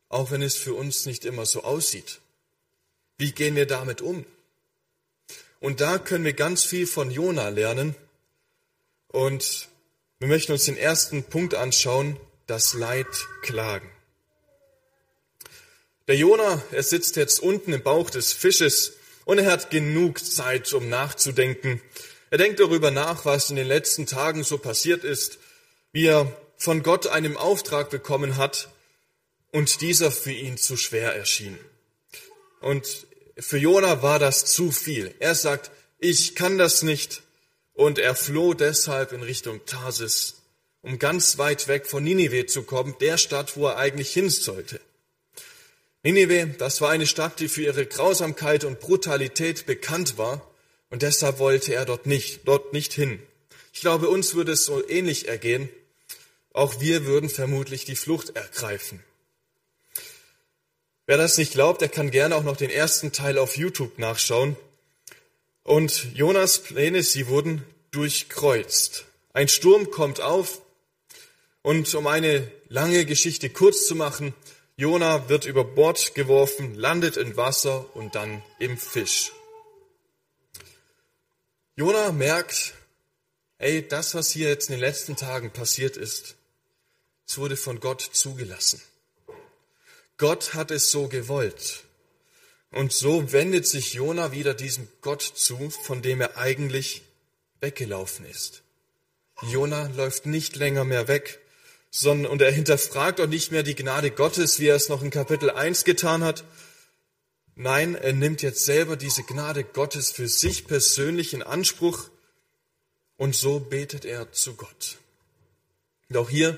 auch 0.08 0.32
wenn 0.32 0.42
es 0.42 0.56
für 0.56 0.74
uns 0.74 1.06
nicht 1.06 1.26
immer 1.26 1.46
so 1.46 1.64
aussieht. 1.64 2.20
Wie 3.18 3.34
gehen 3.34 3.56
wir 3.56 3.66
damit 3.66 4.02
um? 4.02 4.26
Und 5.60 5.82
da 5.82 5.98
können 5.98 6.24
wir 6.24 6.34
ganz 6.34 6.64
viel 6.64 6.88
von 6.88 7.12
Jona 7.12 7.50
lernen. 7.50 7.96
Und 9.08 9.68
wir 10.20 10.28
möchten 10.28 10.52
uns 10.52 10.66
den 10.66 10.78
ersten 10.78 11.24
Punkt 11.24 11.54
anschauen, 11.54 12.20
das 12.48 12.74
Leid 12.74 13.08
klagen. 13.42 13.90
Der 16.08 16.16
Jona, 16.16 16.64
er 16.72 16.84
sitzt 16.84 17.18
jetzt 17.18 17.40
unten 17.42 17.74
im 17.74 17.84
Bauch 17.84 18.10
des 18.10 18.34
Fisches 18.34 18.94
und 19.26 19.40
er 19.40 19.52
hat 19.52 19.70
genug 19.70 20.24
Zeit, 20.24 20.72
um 20.74 20.88
nachzudenken. 20.90 21.82
Er 22.30 22.38
denkt 22.38 22.60
darüber 22.60 22.92
nach, 22.92 23.26
was 23.26 23.50
in 23.50 23.58
den 23.58 23.68
letzten 23.68 24.06
Tagen 24.06 24.44
so 24.44 24.58
passiert 24.58 25.04
ist, 25.04 25.38
wie 25.92 26.06
er 26.06 26.32
von 26.58 26.82
Gott 26.82 27.08
einen 27.08 27.38
Auftrag 27.38 27.90
bekommen 27.90 28.38
hat 28.38 28.70
und 29.52 29.82
dieser 29.82 30.12
für 30.12 30.32
ihn 30.32 30.58
zu 30.58 30.78
schwer 30.78 31.14
erschien. 31.16 31.58
Und 32.60 33.06
für 33.38 33.58
Jona 33.58 34.02
war 34.02 34.18
das 34.18 34.46
zu 34.46 34.72
viel. 34.72 35.14
Er 35.20 35.36
sagt, 35.36 35.72
ich 36.00 36.36
kann 36.36 36.58
das 36.58 36.82
nicht. 36.82 37.22
Und 37.78 38.00
er 38.00 38.16
floh 38.16 38.56
deshalb 38.56 39.12
in 39.12 39.22
Richtung 39.22 39.64
Tarsis, 39.68 40.42
um 40.82 40.98
ganz 40.98 41.38
weit 41.38 41.68
weg 41.68 41.86
von 41.86 42.04
Ninive 42.04 42.48
zu 42.48 42.64
kommen, 42.64 42.96
der 43.00 43.20
Stadt, 43.20 43.56
wo 43.56 43.68
er 43.68 43.78
eigentlich 43.78 44.12
hin 44.12 44.32
sollte. 44.32 44.82
Ninive, 46.02 46.56
das 46.58 46.82
war 46.82 46.90
eine 46.90 47.06
Stadt, 47.06 47.40
die 47.40 47.48
für 47.48 47.62
ihre 47.62 47.86
Grausamkeit 47.86 48.64
und 48.64 48.80
Brutalität 48.80 49.68
bekannt 49.68 50.18
war, 50.18 50.42
und 50.90 51.04
deshalb 51.04 51.38
wollte 51.38 51.76
er 51.76 51.86
dort 51.86 52.08
nicht, 52.08 52.48
dort 52.48 52.74
nicht 52.74 52.94
hin. 52.94 53.22
Ich 53.74 53.82
glaube, 53.82 54.10
uns 54.10 54.34
würde 54.34 54.54
es 54.54 54.66
so 54.66 54.84
ähnlich 54.90 55.28
ergehen. 55.28 55.70
Auch 56.54 56.80
wir 56.80 57.06
würden 57.06 57.30
vermutlich 57.30 57.86
die 57.86 57.96
Flucht 57.96 58.36
ergreifen. 58.36 59.04
Wer 61.06 61.18
das 61.18 61.38
nicht 61.38 61.52
glaubt, 61.52 61.82
der 61.82 61.90
kann 61.90 62.10
gerne 62.10 62.38
auch 62.38 62.44
noch 62.44 62.58
den 62.58 62.72
ersten 62.72 63.12
Teil 63.12 63.38
auf 63.38 63.56
YouTube 63.56 64.00
nachschauen. 64.00 64.58
Und 65.68 66.16
Jonas 66.16 66.60
Pläne, 66.60 67.04
sie 67.04 67.28
wurden 67.28 67.62
durchkreuzt. 67.92 69.04
Ein 69.34 69.50
Sturm 69.50 69.92
kommt 69.92 70.22
auf 70.22 70.62
und 71.62 71.94
um 71.94 72.08
eine 72.08 72.50
lange 72.70 73.04
Geschichte 73.04 73.50
kurz 73.50 73.86
zu 73.86 73.94
machen, 73.94 74.34
Jona 74.78 75.28
wird 75.28 75.44
über 75.44 75.66
Bord 75.66 76.16
geworfen, 76.16 76.74
landet 76.76 77.18
in 77.18 77.36
Wasser 77.36 77.94
und 77.98 78.16
dann 78.16 78.42
im 78.60 78.78
Fisch. 78.78 79.34
Jona 81.76 82.14
merkt, 82.14 82.74
ey, 83.58 83.86
das, 83.86 84.16
was 84.16 84.32
hier 84.32 84.48
jetzt 84.48 84.70
in 84.70 84.76
den 84.76 84.80
letzten 84.80 85.18
Tagen 85.18 85.52
passiert 85.52 85.98
ist, 85.98 86.38
es 87.28 87.38
wurde 87.38 87.58
von 87.58 87.82
Gott 87.82 88.10
zugelassen. 88.14 88.82
Gott 90.16 90.54
hat 90.54 90.72
es 90.72 90.92
so 90.92 91.10
gewollt. 91.10 91.84
Und 92.72 92.92
so 92.92 93.32
wendet 93.32 93.66
sich 93.68 93.94
Jona 93.94 94.32
wieder 94.32 94.54
diesem 94.54 94.88
Gott 95.02 95.22
zu, 95.22 95.70
von 95.70 96.02
dem 96.02 96.22
er 96.22 96.38
eigentlich 96.38 97.02
weggelaufen 97.62 98.26
ist. 98.26 98.64
Jona 99.42 99.88
läuft 99.96 100.26
nicht 100.26 100.56
länger 100.56 100.84
mehr 100.84 101.08
weg, 101.08 101.40
sondern, 101.92 102.32
und 102.32 102.42
er 102.42 102.52
hinterfragt 102.52 103.22
auch 103.22 103.28
nicht 103.28 103.52
mehr 103.52 103.64
die 103.64 103.76
Gnade 103.76 104.12
Gottes, 104.12 104.60
wie 104.60 104.68
er 104.68 104.76
es 104.76 104.90
noch 104.90 105.02
in 105.02 105.10
Kapitel 105.10 105.50
1 105.50 105.84
getan 105.84 106.24
hat. 106.24 106.44
Nein, 107.56 107.96
er 107.96 108.14
nimmt 108.14 108.42
jetzt 108.42 108.66
selber 108.66 108.98
diese 108.98 109.24
Gnade 109.24 109.64
Gottes 109.64 110.12
für 110.12 110.28
sich 110.28 110.68
persönlich 110.68 111.34
in 111.34 111.44
Anspruch 111.44 112.10
und 113.16 113.36
so 113.36 113.60
betet 113.60 114.06
er 114.06 114.32
zu 114.32 114.56
Gott. 114.56 114.98
Und 116.10 116.18
auch 116.18 116.30
hier 116.30 116.58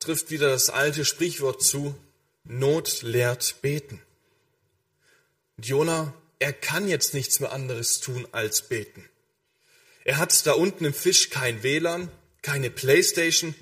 trifft 0.00 0.30
wieder 0.30 0.48
das 0.48 0.70
alte 0.70 1.04
Sprichwort 1.04 1.62
zu, 1.62 1.94
Not 2.46 3.02
lehrt 3.02 3.62
beten. 3.62 4.02
Und 5.56 5.66
Jona, 5.66 6.14
er 6.38 6.52
kann 6.52 6.88
jetzt 6.88 7.14
nichts 7.14 7.40
mehr 7.40 7.52
anderes 7.52 8.00
tun 8.00 8.26
als 8.32 8.68
beten. 8.68 9.08
Er 10.04 10.18
hat 10.18 10.46
da 10.46 10.52
unten 10.52 10.84
im 10.84 10.94
Fisch 10.94 11.30
kein 11.30 11.62
WLAN, 11.62 12.10
keine 12.42 12.70
Playstation, 12.70 13.54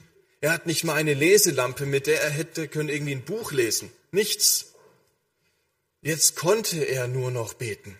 er 0.43 0.51
hat 0.51 0.67
nicht 0.67 0.83
mal 0.83 0.95
eine 0.97 1.15
Leselampe, 1.15 1.87
mit 1.87 2.09
der 2.09 2.21
er 2.21 2.31
hätte 2.31 2.67
können 2.67 2.89
irgendwie 2.89 3.15
ein 3.15 3.25
Buch 3.25 3.53
lesen. 3.53 3.93
Nichts. 4.11 4.73
Jetzt 6.01 6.35
konnte 6.35 6.83
er 6.83 7.07
nur 7.07 7.31
noch 7.31 7.55
beten. 7.55 7.97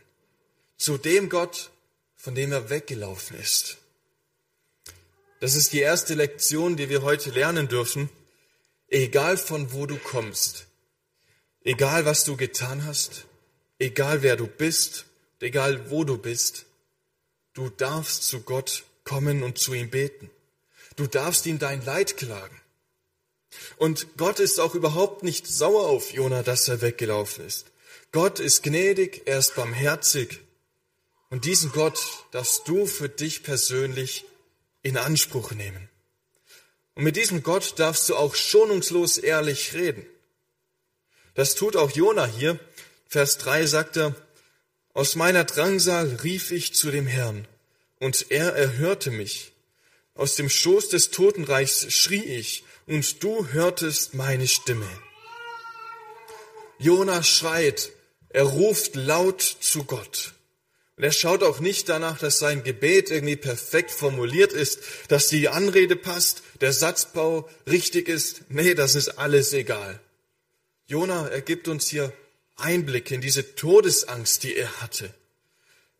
Zu 0.77 0.99
dem 0.99 1.29
Gott, 1.29 1.71
von 2.17 2.35
dem 2.35 2.51
er 2.51 2.69
weggelaufen 2.69 3.39
ist. 3.39 3.79
Das 5.39 5.55
ist 5.55 5.73
die 5.73 5.79
erste 5.79 6.15
Lektion, 6.15 6.77
die 6.77 6.89
wir 6.89 7.03
heute 7.03 7.31
lernen 7.31 7.69
dürfen. 7.69 8.11
Egal 8.89 9.37
von 9.37 9.73
wo 9.73 9.87
du 9.87 9.97
kommst, 9.97 10.67
egal 11.63 12.05
was 12.07 12.25
du 12.25 12.37
getan 12.37 12.85
hast, 12.85 13.27
egal 13.83 14.23
wer 14.23 14.37
du 14.37 14.47
bist, 14.47 15.07
egal 15.41 15.91
wo 15.91 16.05
du 16.05 16.17
bist, 16.17 16.67
du 17.53 17.69
darfst 17.69 18.23
zu 18.23 18.41
Gott 18.41 18.85
kommen 19.05 19.43
und 19.43 19.59
zu 19.59 19.75
ihm 19.75 19.91
beten. 19.91 20.31
Du 20.97 21.07
darfst 21.07 21.47
ihm 21.47 21.59
dein 21.59 21.85
Leid 21.85 22.17
klagen. 22.17 22.61
Und 23.77 24.17
Gott 24.17 24.39
ist 24.39 24.61
auch 24.61 24.75
überhaupt 24.75 25.25
nicht 25.25 25.47
sauer 25.47 25.89
auf 25.89 26.13
Jona, 26.13 26.43
dass 26.43 26.69
er 26.69 26.81
weggelaufen 26.81 27.45
ist. 27.45 27.67
Gott 28.13 28.41
ist 28.41 28.63
gnädig, 28.63 29.23
er 29.27 29.39
ist 29.39 29.57
barmherzig. 29.57 30.41
Und 31.29 31.45
diesen 31.45 31.73
Gott 31.73 32.25
darfst 32.31 32.69
du 32.69 32.87
für 32.87 33.09
dich 33.09 33.43
persönlich 33.43 34.25
in 34.83 34.97
Anspruch 34.97 35.51
nehmen. 35.53 35.89
Und 36.95 37.05
mit 37.05 37.17
diesem 37.17 37.43
Gott 37.43 37.79
darfst 37.79 38.09
du 38.09 38.17
auch 38.17 38.35
schonungslos 38.35 39.19
ehrlich 39.19 39.75
reden. 39.75 40.07
Das 41.35 41.55
tut 41.55 41.77
auch 41.77 41.91
Jona 41.91 42.27
hier. 42.27 42.59
Vers 43.13 43.37
3 43.37 43.67
sagt 43.67 43.99
er, 43.99 44.15
aus 44.95 45.17
meiner 45.17 45.45
Drangsal 45.45 46.21
rief 46.25 46.51
ich 46.51 46.73
zu 46.73 46.91
dem 46.91 47.07
Herrn, 47.07 47.47
und 47.99 48.31
er 48.31 48.55
erhörte 48.55 49.11
mich. 49.11 49.53
Aus 50.15 50.35
dem 50.37 50.49
Schoß 50.49 50.89
des 50.89 51.11
Totenreichs 51.11 51.93
schrie 51.93 52.25
ich, 52.25 52.65
und 52.87 53.23
du 53.23 53.49
hörtest 53.49 54.15
meine 54.15 54.49
Stimme. 54.49 54.89
Jona 56.79 57.23
schreit, 57.23 57.93
er 58.31 58.45
ruft 58.45 58.97
laut 58.97 59.43
zu 59.43 59.85
Gott. 59.85 60.33
Und 60.97 61.05
er 61.05 61.13
schaut 61.13 61.43
auch 61.43 61.61
nicht 61.61 61.91
danach, 61.91 62.19
dass 62.19 62.39
sein 62.39 62.65
Gebet 62.65 63.11
irgendwie 63.11 63.37
perfekt 63.37 63.91
formuliert 63.91 64.55
ist, 64.55 64.79
dass 65.09 65.29
die 65.29 65.51
Anrede 65.51 65.97
passt, 65.97 66.43
der 66.63 66.73
Satzbau 66.73 67.47
richtig 67.67 68.09
ist. 68.09 68.45
Nee, 68.49 68.73
das 68.73 68.95
ist 68.95 69.19
alles 69.19 69.53
egal. 69.53 70.01
Jona, 70.87 71.29
er 71.29 71.43
gibt 71.43 71.69
uns 71.69 71.89
hier 71.89 72.11
Einblick 72.57 73.11
in 73.11 73.21
diese 73.21 73.55
Todesangst, 73.55 74.43
die 74.43 74.55
er 74.55 74.81
hatte. 74.81 75.13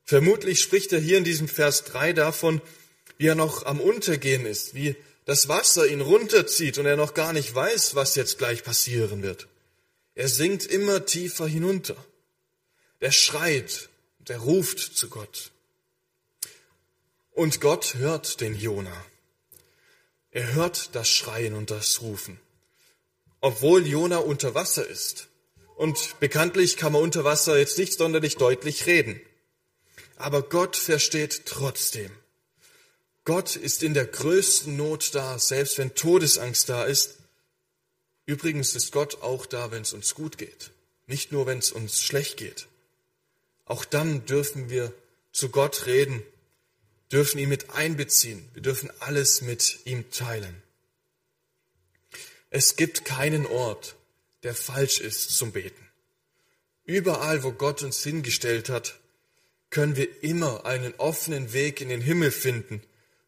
Vermutlich 0.05 0.61
spricht 0.61 0.93
er 0.93 1.01
hier 1.01 1.19
in 1.19 1.25
diesem 1.25 1.49
Vers 1.49 1.85
3 1.85 2.13
davon, 2.13 2.61
wie 3.19 3.27
er 3.27 3.35
noch 3.35 3.65
am 3.67 3.81
Untergehen 3.81 4.47
ist, 4.47 4.75
wie 4.75 4.97
das 5.25 5.49
Wasser 5.49 5.87
ihn 5.87 6.01
runterzieht 6.01 6.79
und 6.79 6.87
er 6.87 6.97
noch 6.97 7.15
gar 7.15 7.33
nicht 7.33 7.55
weiß, 7.55 7.95
was 7.95 8.17
jetzt 8.17 8.39
gleich 8.39 8.65
passieren 8.65 9.23
wird. 9.23 9.47
Er 10.15 10.29
sinkt 10.29 10.67
immer 10.67 11.07
tiefer 11.07 11.47
hinunter. 11.47 11.97
Er 13.01 13.13
schreit 13.13 13.89
und 14.19 14.31
er 14.31 14.39
ruft 14.39 14.79
zu 14.79 15.09
Gott. 15.09 15.51
Und 17.33 17.61
Gott 17.61 17.95
hört 17.95 18.41
den 18.41 18.59
Jona. 18.59 19.05
Er 20.31 20.55
hört 20.55 20.95
das 20.95 21.09
Schreien 21.09 21.55
und 21.55 21.71
das 21.71 22.01
Rufen. 22.03 22.39
Obwohl 23.41 23.87
Jona 23.87 24.19
unter 24.19 24.55
Wasser 24.55 24.87
ist. 24.87 25.29
Und 25.77 26.21
bekanntlich 26.21 26.77
kann 26.77 26.93
man 26.93 27.03
unter 27.03 27.25
Wasser 27.25 27.59
jetzt 27.59 27.79
nicht 27.79 27.95
sonderlich 27.95 28.37
deutlich 28.37 28.87
reden. 28.87 29.21
Aber 30.17 30.43
Gott 30.43 30.77
versteht 30.77 31.47
trotzdem. 31.47 32.11
Gott 33.25 33.57
ist 33.57 33.83
in 33.83 33.95
der 33.95 34.07
größten 34.07 34.77
Not 34.77 35.15
da, 35.15 35.39
selbst 35.39 35.79
wenn 35.79 35.95
Todesangst 35.95 36.69
da 36.69 36.85
ist. 36.85 37.19
Übrigens 38.27 38.75
ist 38.75 38.93
Gott 38.93 39.23
auch 39.23 39.47
da, 39.47 39.71
wenn 39.71 39.83
es 39.83 39.93
uns 39.93 40.15
gut 40.15 40.39
geht, 40.39 40.71
nicht 41.07 41.33
nur, 41.33 41.47
wenn 41.47 41.59
es 41.59 41.73
uns 41.73 42.03
schlecht 42.03 42.37
geht. 42.37 42.67
Auch 43.65 43.85
dann 43.85 44.27
dürfen 44.27 44.71
wir 44.71 44.93
zu 45.33 45.49
Gott 45.49 45.87
reden, 45.87 46.23
dürfen 47.11 47.39
ihn 47.39 47.49
mit 47.49 47.71
einbeziehen, 47.71 48.49
wir 48.55 48.63
dürfen 48.63 48.91
alles 49.01 49.41
mit 49.41 49.81
ihm 49.85 50.11
teilen. 50.11 50.63
Es 52.51 52.77
gibt 52.77 53.05
keinen 53.05 53.47
Ort, 53.47 53.97
der 54.43 54.55
falsch 54.55 55.01
ist 55.01 55.37
zum 55.37 55.53
Beten. 55.53 55.89
Überall, 56.85 57.43
wo 57.43 57.53
Gott 57.53 57.83
uns 57.83 58.03
hingestellt 58.03 58.69
hat, 58.69 58.99
können 59.71 59.97
wir 59.97 60.23
immer 60.23 60.67
einen 60.67 60.95
offenen 60.97 61.53
Weg 61.53 61.81
in 61.81 61.89
den 61.89 62.01
Himmel 62.01 62.31
finden 62.31 62.83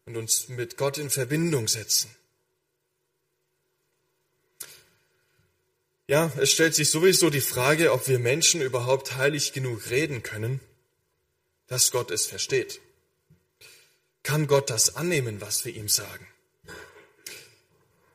und 0.05 0.17
uns 0.17 0.49
mit 0.49 0.77
Gott 0.77 0.97
in 0.97 1.09
Verbindung 1.09 1.67
setzen. 1.67 2.09
Ja, 6.07 6.31
es 6.37 6.51
stellt 6.51 6.75
sich 6.75 6.91
sowieso 6.91 7.31
die 7.31 7.41
Frage, 7.41 7.91
ob 7.91 8.07
wir 8.07 8.19
Menschen 8.19 8.61
überhaupt 8.61 9.15
heilig 9.15 9.53
genug 9.53 9.89
reden 9.89 10.21
können, 10.21 10.59
dass 11.65 11.89
Gott 11.89 12.11
es 12.11 12.27
versteht. 12.27 12.79
Kann 14.21 14.45
Gott 14.45 14.69
das 14.69 14.95
annehmen, 14.95 15.41
was 15.41 15.65
wir 15.65 15.75
ihm 15.75 15.89
sagen? 15.89 16.27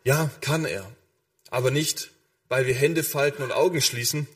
Ja, 0.04 0.30
kann 0.40 0.64
er, 0.64 0.90
aber 1.50 1.72
nicht, 1.72 2.12
weil 2.50 2.66
wir 2.66 2.74
Hände 2.74 3.02
falten 3.02 3.42
und 3.42 3.52
Augen 3.52 3.80
schließen. 3.80 4.26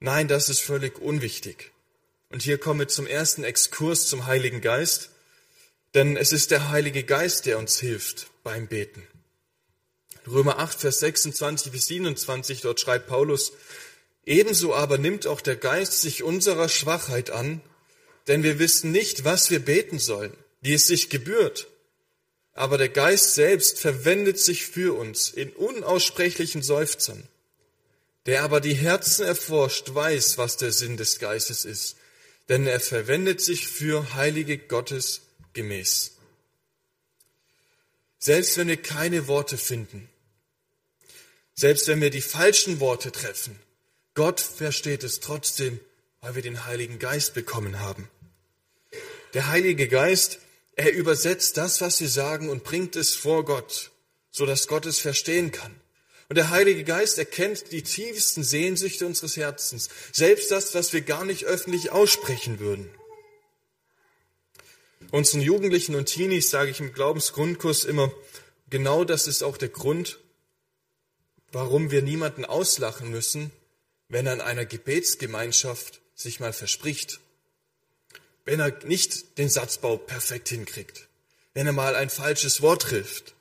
Nein, 0.00 0.26
das 0.26 0.48
ist 0.48 0.60
völlig 0.60 0.98
unwichtig. 0.98 1.70
Und 2.30 2.42
hier 2.42 2.58
kommen 2.58 2.80
wir 2.80 2.88
zum 2.88 3.06
ersten 3.06 3.44
Exkurs 3.44 4.06
zum 4.06 4.26
Heiligen 4.26 4.60
Geist, 4.60 5.10
denn 5.92 6.16
es 6.16 6.32
ist 6.32 6.50
der 6.50 6.70
Heilige 6.70 7.04
Geist, 7.04 7.46
der 7.46 7.58
uns 7.58 7.78
hilft 7.78 8.28
beim 8.42 8.66
Beten. 8.66 9.06
Römer 10.26 10.58
8, 10.58 10.80
Vers 10.80 11.00
26 11.00 11.70
bis 11.70 11.86
27, 11.86 12.62
dort 12.62 12.80
schreibt 12.80 13.06
Paulus, 13.06 13.52
Ebenso 14.24 14.74
aber 14.74 14.96
nimmt 14.96 15.26
auch 15.26 15.42
der 15.42 15.56
Geist 15.56 16.00
sich 16.00 16.22
unserer 16.22 16.70
Schwachheit 16.70 17.30
an, 17.30 17.60
denn 18.26 18.42
wir 18.42 18.58
wissen 18.58 18.90
nicht, 18.90 19.24
was 19.24 19.50
wir 19.50 19.58
beten 19.58 19.98
sollen, 19.98 20.34
wie 20.62 20.72
es 20.72 20.86
sich 20.86 21.10
gebührt. 21.10 21.68
Aber 22.54 22.78
der 22.78 22.88
Geist 22.88 23.34
selbst 23.34 23.78
verwendet 23.78 24.38
sich 24.40 24.64
für 24.64 24.96
uns 24.98 25.28
in 25.28 25.50
unaussprechlichen 25.50 26.62
Seufzern. 26.62 27.28
Der 28.26 28.42
aber 28.42 28.60
die 28.60 28.74
Herzen 28.74 29.26
erforscht, 29.26 29.94
weiß, 29.94 30.38
was 30.38 30.56
der 30.56 30.72
Sinn 30.72 30.96
des 30.96 31.18
Geistes 31.18 31.64
ist, 31.64 31.96
denn 32.48 32.66
er 32.66 32.80
verwendet 32.80 33.40
sich 33.40 33.68
für 33.68 34.14
Heilige 34.14 34.58
Gottes 34.58 35.22
gemäß. 35.52 36.12
Selbst 38.18 38.56
wenn 38.56 38.68
wir 38.68 38.80
keine 38.80 39.28
Worte 39.28 39.58
finden, 39.58 40.08
selbst 41.54 41.86
wenn 41.88 42.00
wir 42.00 42.10
die 42.10 42.22
falschen 42.22 42.80
Worte 42.80 43.12
treffen, 43.12 43.58
Gott 44.14 44.40
versteht 44.40 45.04
es 45.04 45.20
trotzdem, 45.20 45.78
weil 46.20 46.34
wir 46.34 46.42
den 46.42 46.64
Heiligen 46.66 46.98
Geist 46.98 47.34
bekommen 47.34 47.80
haben. 47.80 48.08
Der 49.34 49.48
Heilige 49.48 49.88
Geist, 49.88 50.38
er 50.76 50.92
übersetzt 50.92 51.56
das, 51.56 51.80
was 51.80 52.00
wir 52.00 52.08
sagen 52.08 52.48
und 52.48 52.64
bringt 52.64 52.96
es 52.96 53.14
vor 53.14 53.44
Gott, 53.44 53.90
so 54.30 54.46
dass 54.46 54.66
Gott 54.66 54.86
es 54.86 54.98
verstehen 54.98 55.52
kann. 55.52 55.74
Und 56.28 56.36
der 56.36 56.50
Heilige 56.50 56.84
Geist 56.84 57.18
erkennt 57.18 57.70
die 57.72 57.82
tiefsten 57.82 58.42
Sehnsüchte 58.42 59.06
unseres 59.06 59.36
Herzens, 59.36 59.90
selbst 60.12 60.50
das, 60.50 60.74
was 60.74 60.92
wir 60.92 61.02
gar 61.02 61.24
nicht 61.24 61.44
öffentlich 61.44 61.90
aussprechen 61.90 62.60
würden. 62.60 62.90
Unseren 65.10 65.42
Jugendlichen 65.42 65.94
und 65.94 66.06
Teenies 66.06 66.50
sage 66.50 66.70
ich 66.70 66.80
im 66.80 66.92
Glaubensgrundkurs 66.92 67.84
immer, 67.84 68.12
genau 68.70 69.04
das 69.04 69.26
ist 69.26 69.42
auch 69.42 69.56
der 69.56 69.68
Grund, 69.68 70.18
warum 71.52 71.90
wir 71.90 72.02
niemanden 72.02 72.44
auslachen 72.44 73.10
müssen, 73.10 73.52
wenn 74.08 74.26
er 74.26 74.34
in 74.34 74.40
einer 74.40 74.64
Gebetsgemeinschaft 74.64 76.00
sich 76.14 76.40
mal 76.40 76.52
verspricht, 76.52 77.20
wenn 78.44 78.60
er 78.60 78.84
nicht 78.84 79.38
den 79.38 79.48
Satzbau 79.48 79.96
perfekt 79.96 80.48
hinkriegt, 80.48 81.08
wenn 81.52 81.66
er 81.66 81.72
mal 81.72 81.94
ein 81.94 82.10
falsches 82.10 82.62
Wort 82.62 82.82
trifft. 82.82 83.34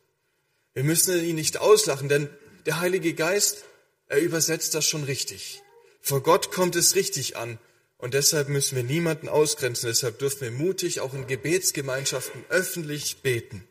Wir 0.74 0.84
müssen 0.84 1.24
ihn 1.24 1.36
nicht 1.36 1.58
auslachen, 1.58 2.10
denn 2.10 2.30
der 2.66 2.80
Heilige 2.80 3.14
Geist, 3.14 3.66
er 4.08 4.20
übersetzt 4.20 4.74
das 4.76 4.86
schon 4.86 5.04
richtig. 5.04 5.62
Vor 6.02 6.22
Gott 6.22 6.52
kommt 6.52 6.76
es 6.76 6.96
richtig 6.96 7.38
an 7.38 7.58
und 7.98 8.14
deshalb 8.14 8.50
müssen 8.50 8.76
wir 8.76 8.84
niemanden 8.84 9.30
ausgrenzen, 9.30 9.88
deshalb 9.88 10.20
dürfen 10.20 10.42
wir 10.42 10.52
mutig 10.52 11.00
auch 11.00 11.14
in 11.14 11.28
Gebetsgemeinschaften 11.28 12.44
öffentlich 12.50 13.22
beten. 13.22 13.68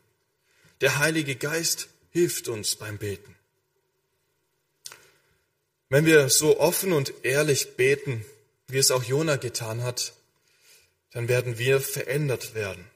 Der 0.80 0.98
Heilige 0.98 1.36
Geist 1.36 1.88
hilft 2.10 2.48
uns 2.48 2.76
beim 2.76 2.98
Beten. 2.98 3.36
Wenn 5.88 6.06
wir 6.06 6.30
so 6.30 6.58
offen 6.58 6.92
und 6.92 7.12
ehrlich 7.22 7.76
beten, 7.76 8.24
wie 8.68 8.78
es 8.78 8.90
auch 8.90 9.04
Jona 9.04 9.36
getan 9.36 9.82
hat, 9.82 10.14
dann 11.12 11.28
werden 11.28 11.58
wir 11.58 11.80
verändert 11.80 12.54
werden. 12.54 12.90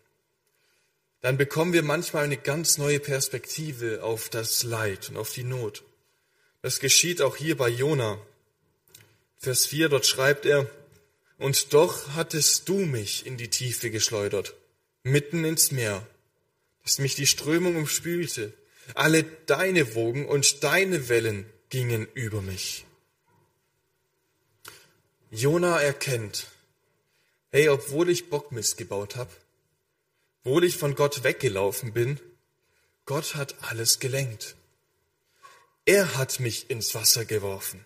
Dann 1.21 1.37
bekommen 1.37 1.73
wir 1.73 1.83
manchmal 1.83 2.25
eine 2.25 2.37
ganz 2.37 2.79
neue 2.79 3.01
Perspektive 3.01 4.03
auf 4.03 4.29
das 4.29 4.63
Leid 4.63 5.09
und 5.09 5.17
auf 5.17 5.33
die 5.33 5.45
Not. 5.45 5.83
Das 6.63 6.81
geschieht 6.81 7.23
auch 7.23 7.37
hier 7.37 7.57
bei 7.57 7.69
Jona. 7.69 8.19
Vers 9.39 9.67
4, 9.67 9.89
dort 9.89 10.07
schreibt 10.07 10.47
er, 10.47 10.69
und 11.39 11.75
doch 11.75 12.15
hattest 12.15 12.69
du 12.69 12.79
mich 12.79 13.27
in 13.27 13.37
die 13.37 13.51
Tiefe 13.51 13.91
geschleudert, 13.91 14.55
mitten 15.03 15.45
ins 15.45 15.71
Meer, 15.71 16.07
dass 16.83 16.99
mich 16.99 17.15
die 17.15 17.27
Strömung 17.27 17.77
umspülte. 17.77 18.53
Alle 18.95 19.25
deine 19.47 19.95
Wogen 19.95 20.27
und 20.27 20.63
deine 20.65 21.09
Wellen 21.09 21.47
gingen 21.69 22.07
über 22.15 22.41
mich. 22.41 22.85
Jona 25.31 25.81
erkennt, 25.81 26.47
hey, 27.51 27.69
obwohl 27.69 28.09
ich 28.09 28.31
Bockmist 28.31 28.77
gebaut 28.77 29.17
habe, 29.17 29.31
obwohl 30.47 30.63
ich 30.63 30.77
von 30.77 30.95
Gott 30.95 31.25
weggelaufen 31.25 31.93
bin, 31.93 32.21
Gott 33.05 33.35
hat 33.35 33.57
alles 33.63 33.99
gelenkt. 33.99 34.55
Er 35.87 36.17
hat 36.17 36.39
mich 36.39 36.71
ins 36.71 36.95
Wasser 36.95 37.25
geworfen. 37.25 37.85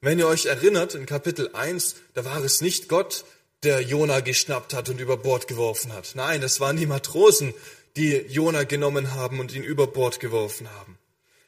Wenn 0.00 0.18
ihr 0.18 0.28
euch 0.28 0.46
erinnert, 0.46 0.94
in 0.94 1.04
Kapitel 1.04 1.54
1, 1.54 1.96
da 2.14 2.24
war 2.24 2.42
es 2.42 2.62
nicht 2.62 2.88
Gott, 2.88 3.26
der 3.64 3.82
Jona 3.82 4.20
geschnappt 4.20 4.72
hat 4.72 4.88
und 4.88 4.98
über 4.98 5.18
Bord 5.18 5.46
geworfen 5.46 5.92
hat. 5.92 6.12
Nein, 6.14 6.40
das 6.40 6.58
waren 6.58 6.78
die 6.78 6.86
Matrosen, 6.86 7.52
die 7.96 8.14
Jona 8.14 8.64
genommen 8.64 9.12
haben 9.12 9.38
und 9.38 9.52
ihn 9.52 9.62
über 9.62 9.88
Bord 9.88 10.20
geworfen 10.20 10.70
haben. 10.70 10.96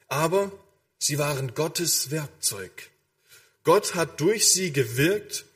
Aber 0.08 0.52
sie 0.98 1.16
waren 1.18 1.54
Gottes 1.54 2.10
Werkzeug. 2.10 2.90
Gott 3.64 3.94
hat 3.94 4.20
durch 4.20 4.52
sie 4.52 4.70
gewirkt 4.70 5.46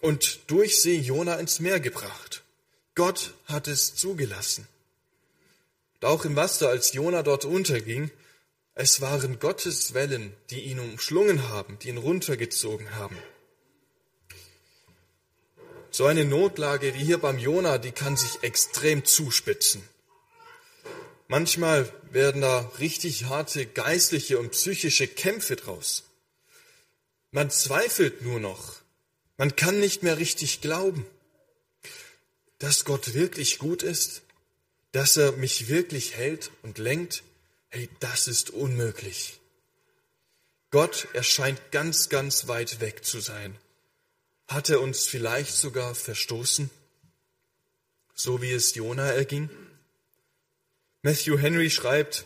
und 0.00 0.40
durch 0.48 0.82
sie 0.82 0.98
Jona 0.98 1.36
ins 1.36 1.60
Meer 1.60 1.78
gebracht. 1.78 2.27
Gott 2.98 3.32
hat 3.44 3.68
es 3.68 3.94
zugelassen. 3.94 4.66
Und 5.94 6.08
auch 6.08 6.24
im 6.24 6.34
Wasser, 6.34 6.68
als 6.68 6.92
Jona 6.94 7.22
dort 7.22 7.44
unterging, 7.44 8.10
es 8.74 9.00
waren 9.00 9.38
Gottes 9.38 9.94
Wellen, 9.94 10.32
die 10.50 10.62
ihn 10.62 10.80
umschlungen 10.80 11.48
haben, 11.48 11.78
die 11.78 11.90
ihn 11.90 11.96
runtergezogen 11.96 12.96
haben. 12.96 13.16
So 15.92 16.06
eine 16.06 16.24
Notlage 16.24 16.92
wie 16.94 17.04
hier 17.04 17.18
beim 17.18 17.38
Jona, 17.38 17.78
die 17.78 17.92
kann 17.92 18.16
sich 18.16 18.42
extrem 18.42 19.04
zuspitzen. 19.04 19.80
Manchmal 21.28 21.92
werden 22.10 22.40
da 22.40 22.68
richtig 22.80 23.26
harte 23.26 23.64
geistliche 23.64 24.40
und 24.40 24.50
psychische 24.50 25.06
Kämpfe 25.06 25.54
draus. 25.54 26.02
Man 27.30 27.48
zweifelt 27.50 28.22
nur 28.22 28.40
noch. 28.40 28.74
Man 29.36 29.54
kann 29.54 29.78
nicht 29.78 30.02
mehr 30.02 30.18
richtig 30.18 30.62
glauben, 30.62 31.06
dass 32.58 32.84
Gott 32.84 33.14
wirklich 33.14 33.58
gut 33.58 33.82
ist, 33.82 34.22
dass 34.92 35.16
er 35.16 35.32
mich 35.32 35.68
wirklich 35.68 36.16
hält 36.16 36.50
und 36.62 36.78
lenkt. 36.78 37.22
Hey, 37.68 37.88
das 38.00 38.28
ist 38.28 38.50
unmöglich. 38.50 39.38
Gott 40.70 41.08
erscheint 41.12 41.70
ganz, 41.70 42.08
ganz 42.08 42.48
weit 42.48 42.80
weg 42.80 43.04
zu 43.04 43.20
sein. 43.20 43.56
Hat 44.48 44.70
er 44.70 44.80
uns 44.80 45.06
vielleicht 45.06 45.54
sogar 45.54 45.94
verstoßen, 45.94 46.70
so 48.14 48.42
wie 48.42 48.52
es 48.52 48.74
Jona 48.74 49.06
erging? 49.12 49.50
Matthew 51.02 51.38
Henry 51.38 51.70
schreibt, 51.70 52.24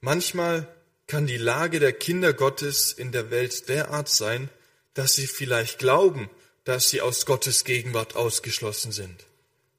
manchmal 0.00 0.68
kann 1.06 1.26
die 1.26 1.36
Lage 1.36 1.80
der 1.80 1.92
Kinder 1.92 2.32
Gottes 2.32 2.92
in 2.92 3.12
der 3.12 3.30
Welt 3.30 3.68
derart 3.68 4.08
sein, 4.08 4.48
dass 4.94 5.14
sie 5.14 5.26
vielleicht 5.26 5.78
glauben, 5.78 6.30
dass 6.64 6.88
sie 6.88 7.00
aus 7.00 7.26
Gottes 7.26 7.64
Gegenwart 7.64 8.16
ausgeschlossen 8.16 8.90
sind, 8.90 9.26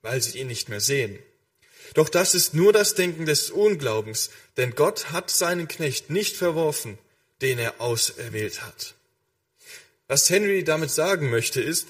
weil 0.06 0.22
sie 0.22 0.40
ihn 0.40 0.48
nicht 0.48 0.70
mehr 0.70 0.80
sehen. 0.80 1.18
Doch 1.96 2.10
das 2.10 2.36
ist 2.36 2.54
nur 2.54 2.72
das 2.72 2.94
Denken 2.94 3.26
des 3.26 3.50
Unglaubens, 3.50 4.30
denn 4.56 4.76
Gott 4.76 5.12
hat 5.12 5.32
seinen 5.32 5.68
Knecht 5.68 6.12
nicht 6.12 6.38
verworfen, 6.38 7.00
den 7.42 7.58
er 7.58 7.82
auserwählt 7.82 8.62
hat. 8.62 8.94
Was 10.08 10.30
Henry 10.30 10.64
damit 10.64 10.92
sagen 10.92 11.32
möchte, 11.32 11.60
ist, 11.60 11.88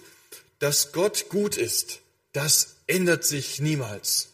dass 0.60 0.94
Gott 0.94 1.28
gut 1.28 1.58
ist. 1.58 2.00
Das 2.32 2.78
ändert 2.88 3.26
sich 3.26 3.60
niemals. 3.60 4.30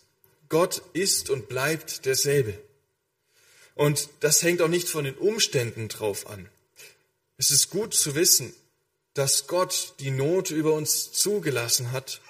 Gott 0.47 0.83
ist 0.93 1.31
und 1.31 1.49
bleibt 1.49 2.05
derselbe. 2.05 2.57
Und 3.73 4.09
das 4.19 4.43
hängt 4.43 4.61
auch 4.61 4.67
nicht 4.67 4.89
von 4.89 5.05
den 5.05 5.15
Umständen 5.15 5.87
drauf 5.87 6.27
an. 6.27 6.49
Es 7.37 7.49
ist 7.49 7.71
gut 7.71 7.95
zu 7.95 8.13
wissen, 8.13 8.53
dass 9.15 9.47
Gott 9.47 9.95
die 9.99 10.11
Not 10.11 10.51
über 10.51 10.73
uns 10.73 11.11
zugelassen 11.11 11.91
hat, 11.91 12.21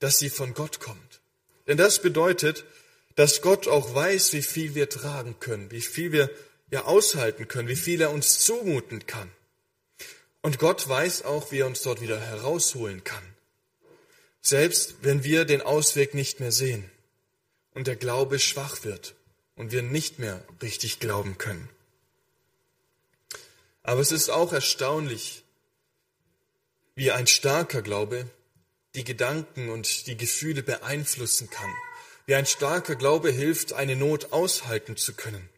dass 0.00 0.18
sie 0.18 0.30
von 0.30 0.54
Gott 0.54 0.80
kommt. 0.80 1.20
Denn 1.66 1.76
das 1.76 2.02
bedeutet, 2.02 2.64
dass 3.14 3.42
Gott 3.42 3.68
auch 3.68 3.94
weiß, 3.94 4.32
wie 4.32 4.42
viel 4.42 4.74
wir 4.74 4.88
tragen 4.88 5.38
können, 5.40 5.70
wie 5.70 5.80
viel 5.80 6.12
wir 6.12 6.30
ja 6.70 6.84
aushalten 6.84 7.48
können, 7.48 7.68
wie 7.68 7.76
viel 7.76 8.00
er 8.00 8.10
uns 8.10 8.40
zumuten 8.40 9.06
kann. 9.06 9.30
Und 10.42 10.58
Gott 10.58 10.88
weiß 10.88 11.24
auch, 11.24 11.52
wie 11.52 11.58
er 11.58 11.66
uns 11.66 11.82
dort 11.82 12.00
wieder 12.00 12.18
herausholen 12.18 13.04
kann. 13.04 13.22
Selbst 14.40 14.96
wenn 15.02 15.22
wir 15.22 15.44
den 15.44 15.60
Ausweg 15.60 16.14
nicht 16.14 16.40
mehr 16.40 16.52
sehen 16.52 16.90
und 17.74 17.86
der 17.86 17.96
Glaube 17.96 18.38
schwach 18.38 18.84
wird 18.84 19.14
und 19.54 19.70
wir 19.70 19.82
nicht 19.82 20.18
mehr 20.18 20.42
richtig 20.62 20.98
glauben 20.98 21.36
können. 21.36 21.68
Aber 23.82 24.00
es 24.00 24.12
ist 24.12 24.30
auch 24.30 24.52
erstaunlich, 24.52 25.42
wie 26.94 27.10
ein 27.10 27.26
starker 27.26 27.82
Glaube 27.82 28.26
die 28.94 29.04
Gedanken 29.04 29.68
und 29.68 30.06
die 30.06 30.16
Gefühle 30.16 30.62
beeinflussen 30.62 31.48
kann, 31.50 31.72
wie 32.26 32.34
ein 32.34 32.46
starker 32.46 32.96
Glaube 32.96 33.30
hilft, 33.30 33.72
eine 33.72 33.96
Not 33.96 34.32
aushalten 34.32 34.96
zu 34.96 35.14
können. 35.14 35.48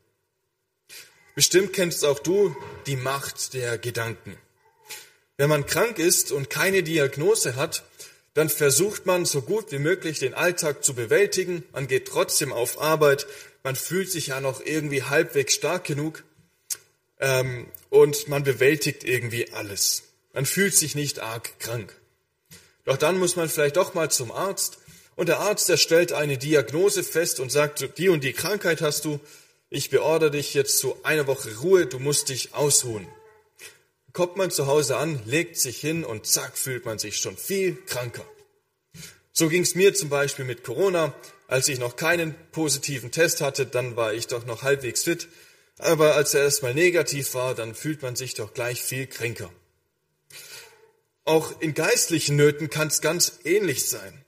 Bestimmt 1.35 1.73
kennst 1.73 2.05
auch 2.05 2.19
du 2.19 2.55
die 2.87 2.97
Macht 2.97 3.55
der 3.55 3.79
Gedanken. 3.79 4.37
Wenn 5.39 5.49
man 5.49 5.67
krank 5.67 5.99
ist 5.99 6.31
und 6.31 6.51
keine 6.51 6.83
Diagnose 6.83 7.57
hat, 7.57 7.85
dann 8.35 8.49
versucht 8.49 9.07
man 9.07 9.25
so 9.25 9.43
gut 9.43 9.73
wie 9.73 9.79
möglich 9.79 10.19
den 10.19 10.35
Alltag 10.35 10.85
zu 10.85 10.95
bewältigen. 10.95 11.65
Man 11.73 11.87
geht 11.87 12.09
trotzdem 12.09 12.53
auf 12.53 12.81
Arbeit. 12.81 13.27
Man 13.63 13.77
fühlt 13.77 14.11
sich 14.11 14.29
ja 14.29 14.41
noch 14.41 14.65
irgendwie 14.65 15.03
halbwegs 15.03 15.55
stark 15.55 15.85
genug. 15.85 16.25
Ähm, 17.19 17.67
und 17.89 18.29
man 18.29 18.43
bewältigt 18.43 19.05
irgendwie 19.05 19.53
alles. 19.53 20.03
Man 20.33 20.47
fühlt 20.47 20.75
sich 20.75 20.95
nicht 20.95 21.21
arg 21.21 21.59
krank. 21.59 21.95
Doch 22.85 22.97
dann 22.97 23.19
muss 23.19 23.37
man 23.37 23.49
vielleicht 23.49 23.77
doch 23.77 23.95
mal 23.95 24.11
zum 24.11 24.33
Arzt 24.33 24.79
und 25.15 25.29
der 25.29 25.41
Arzt, 25.41 25.69
der 25.69 25.77
stellt 25.77 26.13
eine 26.13 26.39
Diagnose 26.39 27.03
fest 27.03 27.39
und 27.41 27.53
sagt, 27.53 27.99
die 27.99 28.09
und 28.09 28.25
die 28.25 28.33
Krankheit 28.33 28.81
hast 28.81 29.05
du, 29.05 29.21
ich 29.69 29.91
beordere 29.91 30.31
dich 30.31 30.55
jetzt 30.55 30.79
zu 30.79 30.97
einer 31.03 31.27
Woche 31.27 31.57
Ruhe, 31.59 31.87
du 31.87 31.99
musst 31.99 32.29
dich 32.29 32.55
ausruhen. 32.55 33.07
Kommt 34.13 34.37
man 34.37 34.51
zu 34.51 34.67
Hause 34.67 34.97
an, 34.97 35.21
legt 35.25 35.57
sich 35.57 35.81
hin 35.81 36.05
und 36.05 36.27
zack, 36.27 36.59
fühlt 36.59 36.85
man 36.85 36.99
sich 36.99 37.17
schon 37.17 37.37
viel 37.37 37.77
kranker. 37.87 38.25
So 39.33 39.49
ging 39.49 39.63
es 39.63 39.75
mir 39.75 39.95
zum 39.95 40.11
Beispiel 40.11 40.45
mit 40.45 40.65
Corona. 40.65 41.15
Als 41.49 41.69
ich 41.69 41.79
noch 41.79 41.97
keinen 41.97 42.35
positiven 42.51 43.11
Test 43.11 43.41
hatte, 43.41 43.65
dann 43.65 43.97
war 43.97 44.13
ich 44.13 44.27
doch 44.27 44.45
noch 44.45 44.63
halbwegs 44.63 45.05
fit. 45.05 45.29
Aber 45.79 46.15
als 46.17 46.35
er 46.35 46.43
erstmal 46.43 46.75
negativ 46.75 47.33
war, 47.35 47.55
dann 47.55 47.75
fühlt 47.75 48.03
man 48.03 48.17
sich 48.17 48.35
doch 48.35 48.53
gleich 48.53 48.83
viel 48.83 49.07
kränker. 49.07 49.51
Auch 51.25 51.61
in 51.61 51.75
geistlichen 51.75 52.37
Nöten 52.37 52.69
kann 52.69 52.89
es 52.89 53.01
ganz 53.01 53.41
ähnlich 53.45 53.89
sein. 53.89 54.25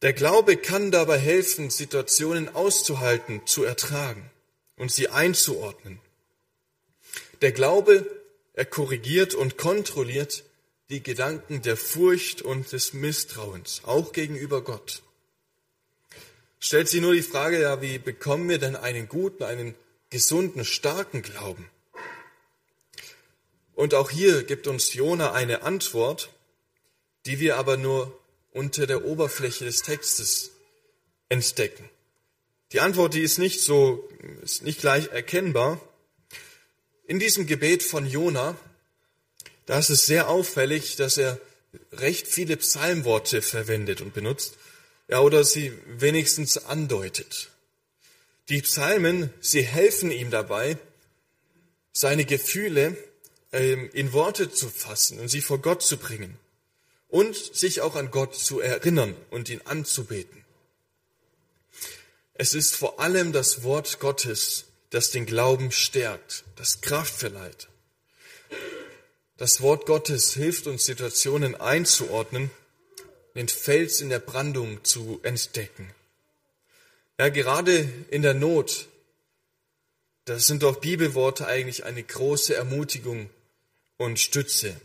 Der 0.00 0.12
Glaube 0.12 0.56
kann 0.56 0.90
dabei 0.90 1.18
helfen, 1.18 1.70
Situationen 1.70 2.54
auszuhalten, 2.54 3.46
zu 3.46 3.62
ertragen 3.62 4.30
und 4.76 4.90
sie 4.90 5.08
einzuordnen. 5.08 6.00
Der 7.40 7.52
Glaube, 7.52 8.06
er 8.54 8.64
korrigiert 8.64 9.34
und 9.34 9.58
kontrolliert 9.58 10.44
die 10.90 11.02
Gedanken 11.02 11.62
der 11.62 11.76
Furcht 11.76 12.42
und 12.42 12.72
des 12.72 12.92
Misstrauens, 12.92 13.82
auch 13.84 14.12
gegenüber 14.12 14.62
Gott. 14.62 15.02
Stellt 16.58 16.88
sich 16.88 17.00
nur 17.00 17.14
die 17.14 17.22
Frage, 17.22 17.60
ja, 17.60 17.80
wie 17.82 17.98
bekommen 17.98 18.48
wir 18.48 18.58
denn 18.58 18.76
einen 18.76 19.08
guten, 19.08 19.42
einen 19.42 19.74
gesunden, 20.10 20.64
starken 20.64 21.22
Glauben? 21.22 21.68
Und 23.74 23.94
auch 23.94 24.10
hier 24.10 24.42
gibt 24.42 24.66
uns 24.66 24.94
Jona 24.94 25.32
eine 25.32 25.62
Antwort, 25.62 26.30
die 27.26 27.40
wir 27.40 27.56
aber 27.56 27.76
nur 27.76 28.18
unter 28.52 28.86
der 28.86 29.04
Oberfläche 29.04 29.64
des 29.64 29.82
Textes 29.82 30.50
entdecken. 31.28 31.88
Die 32.72 32.80
Antwort, 32.80 33.14
die 33.14 33.22
ist 33.22 33.38
nicht 33.38 33.60
so, 33.60 34.08
ist 34.42 34.62
nicht 34.62 34.80
gleich 34.80 35.08
erkennbar. 35.08 35.80
In 37.06 37.18
diesem 37.18 37.46
Gebet 37.46 37.82
von 37.82 38.06
Jona, 38.06 38.56
da 39.66 39.78
ist 39.78 39.90
es 39.90 40.06
sehr 40.06 40.28
auffällig, 40.28 40.96
dass 40.96 41.18
er 41.18 41.38
recht 41.92 42.26
viele 42.26 42.56
Psalmworte 42.56 43.42
verwendet 43.42 44.00
und 44.00 44.14
benutzt, 44.14 44.54
ja, 45.08 45.20
oder 45.20 45.44
sie 45.44 45.72
wenigstens 45.86 46.58
andeutet. 46.64 47.50
Die 48.48 48.62
Psalmen, 48.62 49.32
sie 49.40 49.62
helfen 49.62 50.10
ihm 50.10 50.30
dabei, 50.30 50.78
seine 51.92 52.24
Gefühle 52.24 52.96
in 53.52 54.12
Worte 54.12 54.50
zu 54.50 54.68
fassen 54.68 55.20
und 55.20 55.28
sie 55.28 55.42
vor 55.42 55.58
Gott 55.58 55.82
zu 55.82 55.98
bringen 55.98 56.38
und 57.08 57.36
sich 57.36 57.82
auch 57.82 57.94
an 57.94 58.10
Gott 58.10 58.34
zu 58.34 58.60
erinnern 58.60 59.14
und 59.30 59.50
ihn 59.50 59.60
anzubeten. 59.64 60.42
Es 62.34 62.54
ist 62.54 62.74
vor 62.74 62.98
allem 62.98 63.32
das 63.32 63.62
Wort 63.62 64.00
Gottes, 64.00 64.64
das 64.88 65.10
den 65.10 65.26
Glauben 65.26 65.70
stärkt, 65.70 66.44
das 66.56 66.80
Kraft 66.80 67.14
verleiht. 67.14 67.68
Das 69.36 69.60
Wort 69.60 69.84
Gottes 69.86 70.32
hilft 70.32 70.66
uns, 70.66 70.84
Situationen 70.84 71.54
einzuordnen, 71.54 72.50
den 73.34 73.48
Fels 73.48 74.00
in 74.00 74.08
der 74.08 74.18
Brandung 74.18 74.82
zu 74.84 75.20
entdecken. 75.22 75.92
Ja, 77.18 77.28
gerade 77.28 77.88
in 78.10 78.22
der 78.22 78.34
Not, 78.34 78.88
das 80.24 80.46
sind 80.46 80.62
doch 80.62 80.76
Bibelworte 80.76 81.46
eigentlich 81.46 81.84
eine 81.84 82.02
große 82.02 82.54
Ermutigung 82.54 83.28
und 84.02 84.18
Stütze. 84.18 84.76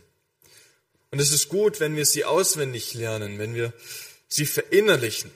Und 1.10 1.20
es 1.20 1.32
ist 1.32 1.48
gut, 1.48 1.80
wenn 1.80 1.96
wir 1.96 2.06
sie 2.06 2.24
auswendig 2.24 2.94
lernen, 2.94 3.38
wenn 3.38 3.54
wir 3.54 3.72
sie 4.28 4.46
verinnerlichen. 4.46 5.30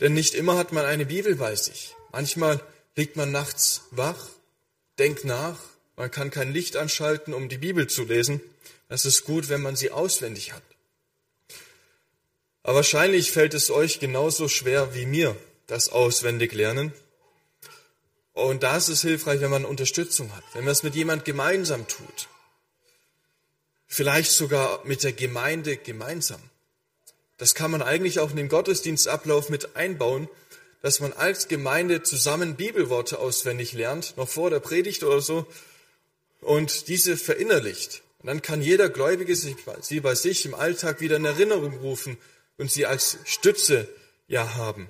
Denn 0.00 0.14
nicht 0.14 0.34
immer 0.34 0.56
hat 0.56 0.72
man 0.72 0.84
eine 0.84 1.06
Bibel 1.06 1.36
bei 1.36 1.54
sich. 1.54 1.94
Manchmal 2.12 2.60
liegt 2.96 3.16
man 3.16 3.32
nachts 3.32 3.82
wach, 3.90 4.28
denkt 4.98 5.24
nach, 5.24 5.58
man 5.96 6.10
kann 6.10 6.30
kein 6.30 6.52
Licht 6.52 6.76
anschalten, 6.76 7.34
um 7.34 7.48
die 7.48 7.58
Bibel 7.58 7.86
zu 7.86 8.04
lesen. 8.04 8.40
Es 8.88 9.04
ist 9.04 9.24
gut, 9.24 9.48
wenn 9.48 9.62
man 9.62 9.76
sie 9.76 9.90
auswendig 9.90 10.52
hat. 10.52 10.62
Aber 12.62 12.76
wahrscheinlich 12.76 13.32
fällt 13.32 13.54
es 13.54 13.70
euch 13.70 13.98
genauso 13.98 14.48
schwer 14.48 14.94
wie 14.94 15.06
mir, 15.06 15.36
das 15.66 15.88
auswendig 15.88 16.52
lernen. 16.52 16.92
Und 18.32 18.62
da 18.62 18.76
ist 18.76 18.88
es 18.88 19.02
hilfreich, 19.02 19.40
wenn 19.40 19.50
man 19.50 19.64
Unterstützung 19.64 20.34
hat, 20.34 20.44
wenn 20.54 20.64
man 20.64 20.72
es 20.72 20.82
mit 20.82 20.94
jemand 20.94 21.24
gemeinsam 21.24 21.86
tut 21.88 22.28
vielleicht 23.92 24.32
sogar 24.32 24.80
mit 24.86 25.02
der 25.02 25.12
Gemeinde 25.12 25.76
gemeinsam. 25.76 26.40
Das 27.36 27.54
kann 27.54 27.70
man 27.70 27.82
eigentlich 27.82 28.20
auch 28.20 28.30
in 28.30 28.36
den 28.36 28.48
Gottesdienstablauf 28.48 29.50
mit 29.50 29.76
einbauen, 29.76 30.30
dass 30.80 31.00
man 31.00 31.12
als 31.12 31.46
Gemeinde 31.46 32.02
zusammen 32.02 32.56
Bibelworte 32.56 33.18
auswendig 33.18 33.74
lernt, 33.74 34.16
noch 34.16 34.30
vor 34.30 34.48
der 34.48 34.60
Predigt 34.60 35.02
oder 35.02 35.20
so, 35.20 35.46
und 36.40 36.88
diese 36.88 37.18
verinnerlicht. 37.18 38.02
Und 38.20 38.28
dann 38.28 38.40
kann 38.40 38.62
jeder 38.62 38.88
Gläubige 38.88 39.36
sie 39.36 40.00
bei 40.00 40.14
sich 40.14 40.46
im 40.46 40.54
Alltag 40.54 41.02
wieder 41.02 41.16
in 41.16 41.26
Erinnerung 41.26 41.76
rufen 41.76 42.16
und 42.56 42.72
sie 42.72 42.86
als 42.86 43.18
Stütze 43.26 43.86
ja 44.26 44.54
haben. 44.54 44.88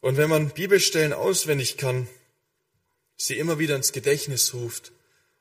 Und 0.00 0.16
wenn 0.16 0.30
man 0.30 0.50
Bibelstellen 0.50 1.12
auswendig 1.12 1.76
kann, 1.76 2.06
sie 3.16 3.36
immer 3.36 3.58
wieder 3.58 3.74
ins 3.74 3.90
Gedächtnis 3.90 4.54
ruft, 4.54 4.92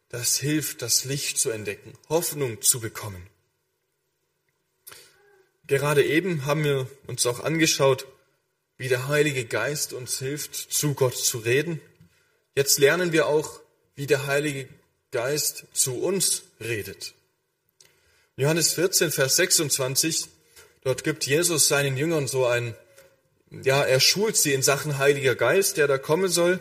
das 0.10 0.38
hilft, 0.38 0.82
das 0.82 1.06
Licht 1.06 1.38
zu 1.38 1.50
entdecken, 1.50 1.94
Hoffnung 2.10 2.62
zu 2.62 2.80
bekommen. 2.80 3.28
Gerade 5.68 6.06
eben 6.06 6.46
haben 6.46 6.64
wir 6.64 6.88
uns 7.08 7.26
auch 7.26 7.40
angeschaut, 7.40 8.06
wie 8.78 8.88
der 8.88 9.08
Heilige 9.08 9.46
Geist 9.46 9.94
uns 9.94 10.20
hilft, 10.20 10.56
zu 10.56 10.94
Gott 10.94 11.18
zu 11.18 11.40
reden. 11.40 11.82
Jetzt 12.56 12.78
lernen 12.78 13.12
wir 13.12 13.26
auch, 13.28 13.60
wie 13.96 14.06
der 14.06 14.28
Heilige 14.28 14.68
Geist 15.12 15.66
zu 15.74 16.02
uns 16.02 16.44
redet. 16.60 17.14
Johannes 18.38 18.74
14, 18.74 19.12
Vers 19.12 19.38
26, 19.38 20.28
dort 20.84 21.04
gibt 21.04 21.26
Jesus 21.26 21.68
seinen 21.68 21.96
Jüngern 21.96 22.28
so 22.28 22.46
ein, 22.46 22.76
ja, 23.50 23.82
er 23.84 24.02
schult 24.02 24.36
sie 24.36 24.54
in 24.54 24.62
Sachen 24.62 24.98
Heiliger 24.98 25.36
Geist, 25.36 25.78
der 25.78 25.88
da 25.88 25.98
kommen 25.98 26.30
soll 26.30 26.60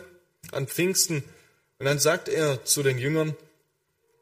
an 0.51 0.67
Pfingsten. 0.67 1.23
Und 1.79 1.85
dann 1.85 1.99
sagt 1.99 2.29
er 2.29 2.63
zu 2.63 2.83
den 2.83 2.97
Jüngern, 2.97 3.35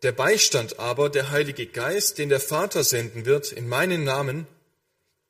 der 0.01 0.11
Beistand 0.11 0.79
aber, 0.79 1.09
der 1.09 1.31
Heilige 1.31 1.65
Geist, 1.65 2.17
den 2.17 2.29
der 2.29 2.39
Vater 2.41 2.83
senden 2.83 3.25
wird 3.25 3.51
in 3.51 3.69
meinen 3.69 4.03
Namen, 4.03 4.47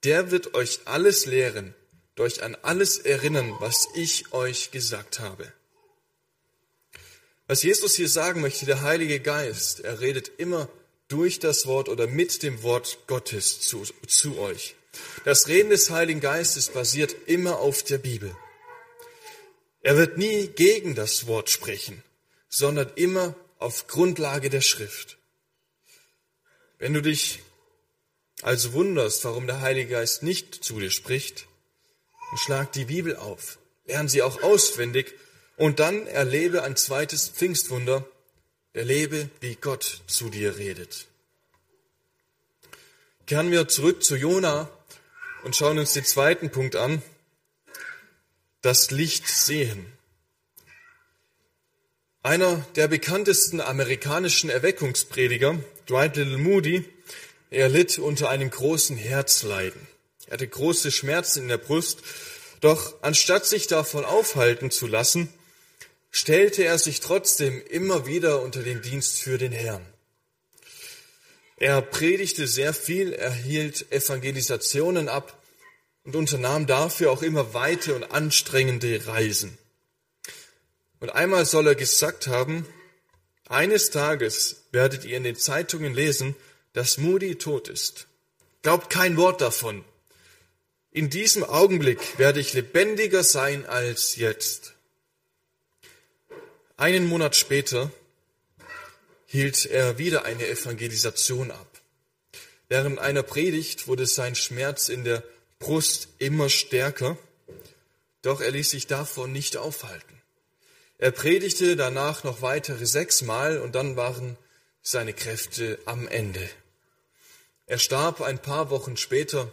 der 0.04 0.32
wird 0.32 0.56
euch 0.56 0.80
alles 0.86 1.26
lehren, 1.26 1.76
euch 2.20 2.44
an 2.44 2.58
alles 2.62 2.98
erinnern, 2.98 3.56
was 3.60 3.88
ich 3.96 4.34
euch 4.34 4.72
gesagt 4.72 5.20
habe. 5.20 5.52
Was 7.48 7.64
Jesus 7.64 7.96
hier 7.96 8.10
sagen 8.10 8.42
möchte, 8.42 8.66
der 8.66 8.82
Heilige 8.82 9.20
Geist, 9.20 9.82
er 9.82 10.00
redet 10.00 10.32
immer 10.38 10.70
durch 11.08 11.40
das 11.40 11.68
Wort 11.68 11.90
oder 11.90 12.08
mit 12.08 12.42
dem 12.42 12.64
Wort 12.64 13.00
Gottes 13.08 13.62
zu, 13.62 13.84
zu 14.08 14.40
euch. 14.40 14.76
Das 15.26 15.48
Reden 15.48 15.70
des 15.70 15.90
Heiligen 15.90 16.22
Geistes 16.22 16.70
basiert 16.70 17.16
immer 17.28 17.60
auf 17.60 17.84
der 17.84 17.98
Bibel. 17.98 18.36
Er 19.82 19.98
wird 19.98 20.18
nie 20.18 20.48
gegen 20.48 20.96
das 20.96 21.28
Wort 21.28 21.50
sprechen, 21.50 22.04
sondern 22.54 22.92
immer 22.96 23.34
auf 23.58 23.88
Grundlage 23.88 24.52
der 24.52 24.62
Schrift. 24.62 25.18
Wenn 26.78 26.94
du 26.94 27.02
dich 27.02 27.40
also 28.44 28.74
wunderst, 28.74 29.26
warum 29.26 29.48
der 29.48 29.62
Heilige 29.62 29.94
Geist 29.94 30.22
nicht 30.22 30.64
zu 30.64 30.80
dir 30.80 30.92
spricht, 30.92 31.48
dann 32.30 32.38
schlag 32.38 32.72
die 32.72 32.86
Bibel 32.86 33.16
auf, 33.16 33.58
lern 33.86 34.08
sie 34.08 34.22
auch 34.22 34.44
auswendig 34.44 35.16
und 35.58 35.80
dann 35.80 36.06
erlebe 36.06 36.62
ein 36.62 36.76
zweites 36.76 37.28
Pfingstwunder, 37.28 38.06
erlebe, 38.74 39.30
wie 39.40 39.56
Gott 39.56 40.02
zu 40.06 40.30
dir 40.30 40.58
redet. 40.58 41.08
Kehren 43.26 43.50
wir 43.50 43.68
zurück 43.68 44.04
zu 44.04 44.16
Jona 44.16 44.70
und 45.44 45.56
schauen 45.56 45.80
uns 45.80 45.94
den 45.94 46.06
zweiten 46.06 46.52
Punkt 46.52 46.76
an, 46.76 47.02
das 48.62 48.92
Licht 48.92 49.28
sehen. 49.28 49.92
Einer 52.26 52.66
der 52.78 52.88
bekanntesten 52.88 53.60
amerikanischen 53.60 54.50
Erweckungsprediger, 54.50 55.60
Dwight 55.90 56.16
Little 56.16 56.38
Moody, 56.38 56.86
er 57.50 57.68
litt 57.68 58.00
unter 58.00 58.30
einem 58.30 58.50
großen 58.50 58.96
Herzleiden. 58.96 59.90
Er 60.28 60.36
hatte 60.36 60.48
große 60.48 60.90
Schmerzen 60.94 61.42
in 61.42 61.48
der 61.50 61.58
Brust, 61.58 62.00
doch 62.62 62.96
anstatt 63.02 63.46
sich 63.46 63.68
davon 63.68 64.06
aufhalten 64.06 64.72
zu 64.72 64.88
lassen, 64.88 65.28
stellte 66.12 66.64
er 66.64 66.80
sich 66.80 67.02
trotzdem 67.02 67.62
immer 67.70 68.08
wieder 68.08 68.42
unter 68.42 68.64
den 68.64 68.82
Dienst 68.82 69.20
für 69.20 69.38
den 69.38 69.52
Herrn. 69.52 69.86
Er 71.58 71.82
predigte 71.82 72.48
sehr 72.48 72.74
viel, 72.74 73.12
er 73.12 73.34
hielt 73.34 73.92
Evangelisationen 73.92 75.10
ab 75.10 75.44
und 76.06 76.16
unternahm 76.16 76.68
dafür 76.68 77.12
auch 77.12 77.22
immer 77.22 77.54
weite 77.54 77.94
und 77.94 78.06
anstrengende 78.14 79.08
Reisen. 79.08 79.58
Und 81.04 81.10
einmal 81.10 81.46
soll 81.46 81.68
er 81.68 81.76
gesagt 81.76 82.28
haben, 82.28 82.66
eines 83.50 83.90
Tages 83.90 84.64
werdet 84.72 85.04
ihr 85.04 85.18
in 85.18 85.26
den 85.26 85.36
Zeitungen 85.36 85.94
lesen, 85.94 86.34
dass 86.72 86.98
Moody 86.98 87.36
tot 87.36 87.68
ist. 87.68 88.08
Glaubt 88.62 88.90
kein 88.90 89.18
Wort 89.18 89.42
davon. 89.42 89.84
In 90.92 91.10
diesem 91.10 91.44
Augenblick 91.44 92.18
werde 92.18 92.40
ich 92.40 92.54
lebendiger 92.54 93.26
sein 93.26 93.66
als 93.66 94.16
jetzt. 94.16 94.76
Einen 96.78 97.06
Monat 97.08 97.36
später 97.36 97.92
hielt 99.26 99.66
er 99.66 99.98
wieder 99.98 100.24
eine 100.24 100.48
Evangelisation 100.48 101.52
ab. 101.52 101.82
Während 102.70 103.00
einer 103.00 103.24
Predigt 103.24 103.90
wurde 103.90 104.06
sein 104.06 104.36
Schmerz 104.36 104.88
in 104.88 105.04
der 105.04 105.22
Brust 105.60 106.08
immer 106.20 106.48
stärker, 106.48 107.18
doch 108.22 108.40
er 108.40 108.52
ließ 108.52 108.70
sich 108.70 108.88
davon 108.88 109.34
nicht 109.34 109.58
aufhalten. 109.58 110.23
Er 111.04 111.12
predigte 111.12 111.76
danach 111.76 112.24
noch 112.24 112.42
weitere 112.42 112.86
sechsmal 112.86 113.58
und 113.60 113.76
dann 113.76 113.98
waren 113.98 114.38
seine 114.82 115.12
Kräfte 115.12 115.78
am 115.84 116.08
Ende. 116.08 116.50
Er 117.66 117.78
starb 117.78 118.22
ein 118.22 118.42
paar 118.42 118.70
Wochen 118.70 118.96
später 118.96 119.52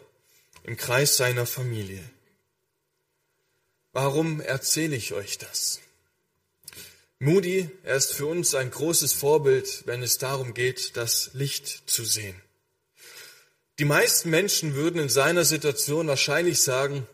im 0.63 0.77
Kreis 0.77 1.17
seiner 1.17 1.47
Familie. 1.47 2.09
Warum 3.93 4.41
erzähle 4.41 4.95
ich 4.95 5.13
euch 5.13 5.39
das? 5.39 5.81
Moody, 7.19 7.69
er 7.83 7.97
ist 7.97 8.13
für 8.13 8.27
uns 8.27 8.55
ein 8.55 8.71
großes 8.71 9.13
Vorbild, 9.13 9.83
wenn 9.87 10.05
es 10.05 10.19
darum 10.19 10.55
geht, 10.55 10.97
das 10.97 11.31
Licht 11.33 11.91
zu 11.91 12.05
sehen. 12.05 12.41
Die 13.81 13.85
meisten 13.85 14.31
Menschen 14.31 14.77
würden 14.77 15.01
in 15.01 15.09
seiner 15.09 15.45
Situation 15.45 16.07
wahrscheinlich 16.07 16.63
sagen, 16.63 17.09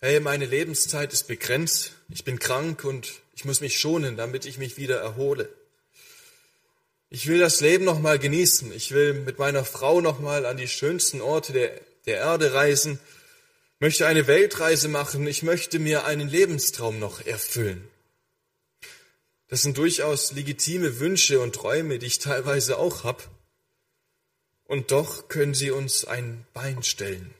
hey, 0.00 0.18
meine 0.18 0.46
Lebenszeit 0.46 1.12
ist 1.12 1.28
begrenzt, 1.28 1.92
ich 2.08 2.24
bin 2.24 2.40
krank 2.40 2.82
und 2.82 3.20
ich 3.32 3.44
muss 3.44 3.60
mich 3.60 3.78
schonen, 3.78 4.16
damit 4.16 4.44
ich 4.44 4.58
mich 4.58 4.76
wieder 4.76 5.00
erhole. 5.00 5.48
Ich 7.08 7.26
will 7.26 7.40
das 7.40 7.60
Leben 7.60 7.84
noch 7.84 7.98
mal 7.98 8.18
genießen. 8.18 8.72
Ich 8.72 8.92
will 8.92 9.14
mit 9.14 9.38
meiner 9.38 9.64
Frau 9.64 10.00
noch 10.00 10.20
mal 10.20 10.46
an 10.46 10.56
die 10.56 10.68
schönsten 10.68 11.20
Orte 11.20 11.52
der, 11.52 11.80
der 12.06 12.18
Erde 12.18 12.54
reisen, 12.54 13.00
möchte 13.80 14.06
eine 14.06 14.26
Weltreise 14.26 14.88
machen. 14.88 15.26
Ich 15.26 15.42
möchte 15.42 15.78
mir 15.78 16.04
einen 16.04 16.28
Lebenstraum 16.28 16.98
noch 16.98 17.26
erfüllen. 17.26 17.88
Das 19.48 19.62
sind 19.62 19.76
durchaus 19.76 20.30
legitime 20.30 21.00
Wünsche 21.00 21.40
und 21.40 21.56
Träume, 21.56 21.98
die 21.98 22.06
ich 22.06 22.20
teilweise 22.20 22.78
auch 22.78 23.02
habe. 23.02 23.24
Und 24.64 24.92
doch 24.92 25.26
können 25.26 25.54
sie 25.54 25.72
uns 25.72 26.04
ein 26.04 26.46
Bein 26.52 26.84
stellen. 26.84 27.34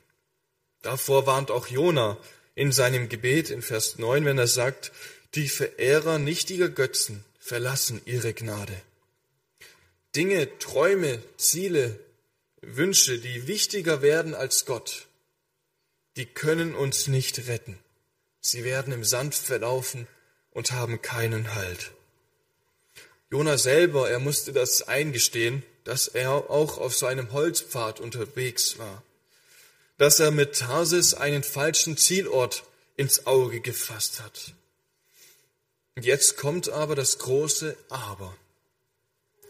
Davor 0.83 1.26
warnt 1.26 1.53
auch 1.53 1.68
Jona 1.68 2.18
in 2.57 2.72
seinem 2.72 3.09
Gebet 3.09 3.50
in 3.50 3.62
Vers 3.62 3.98
9, 3.98 4.24
wenn 4.24 4.38
er 4.38 4.48
sagt, 4.48 4.90
die 5.34 5.48
Verehrer 5.48 6.18
nichtiger 6.18 6.68
Götzen 6.68 7.24
verlassen 7.38 8.00
ihre 8.04 8.34
Gnade. 8.34 8.80
Dinge, 10.16 10.58
Träume, 10.58 11.22
Ziele, 11.36 12.00
Wünsche, 12.62 13.18
die 13.18 13.46
wichtiger 13.46 14.02
werden 14.02 14.34
als 14.34 14.66
Gott, 14.66 15.06
die 16.16 16.26
können 16.26 16.74
uns 16.74 17.06
nicht 17.06 17.46
retten. 17.46 17.78
Sie 18.40 18.64
werden 18.64 18.92
im 18.92 19.04
Sand 19.04 19.34
verlaufen 19.34 20.08
und 20.50 20.72
haben 20.72 21.00
keinen 21.00 21.54
Halt. 21.54 21.92
Jona 23.30 23.56
selber, 23.56 24.10
er 24.10 24.18
musste 24.18 24.52
das 24.52 24.82
eingestehen, 24.82 25.62
dass 25.84 26.08
er 26.08 26.50
auch 26.50 26.78
auf 26.78 26.96
seinem 26.96 27.32
Holzpfad 27.32 28.00
unterwegs 28.00 28.78
war, 28.78 29.02
dass 29.98 30.18
er 30.18 30.32
mit 30.32 30.58
Tarsis 30.58 31.14
einen 31.14 31.44
falschen 31.44 31.96
Zielort 31.96 32.64
ins 32.96 33.26
Auge 33.26 33.60
gefasst 33.60 34.20
hat. 34.20 34.54
Und 35.96 36.05
jetzt 36.05 36.37
kommt 36.37 36.68
aber 36.68 36.94
das 36.94 37.18
große 37.18 37.76
Aber. 37.88 38.37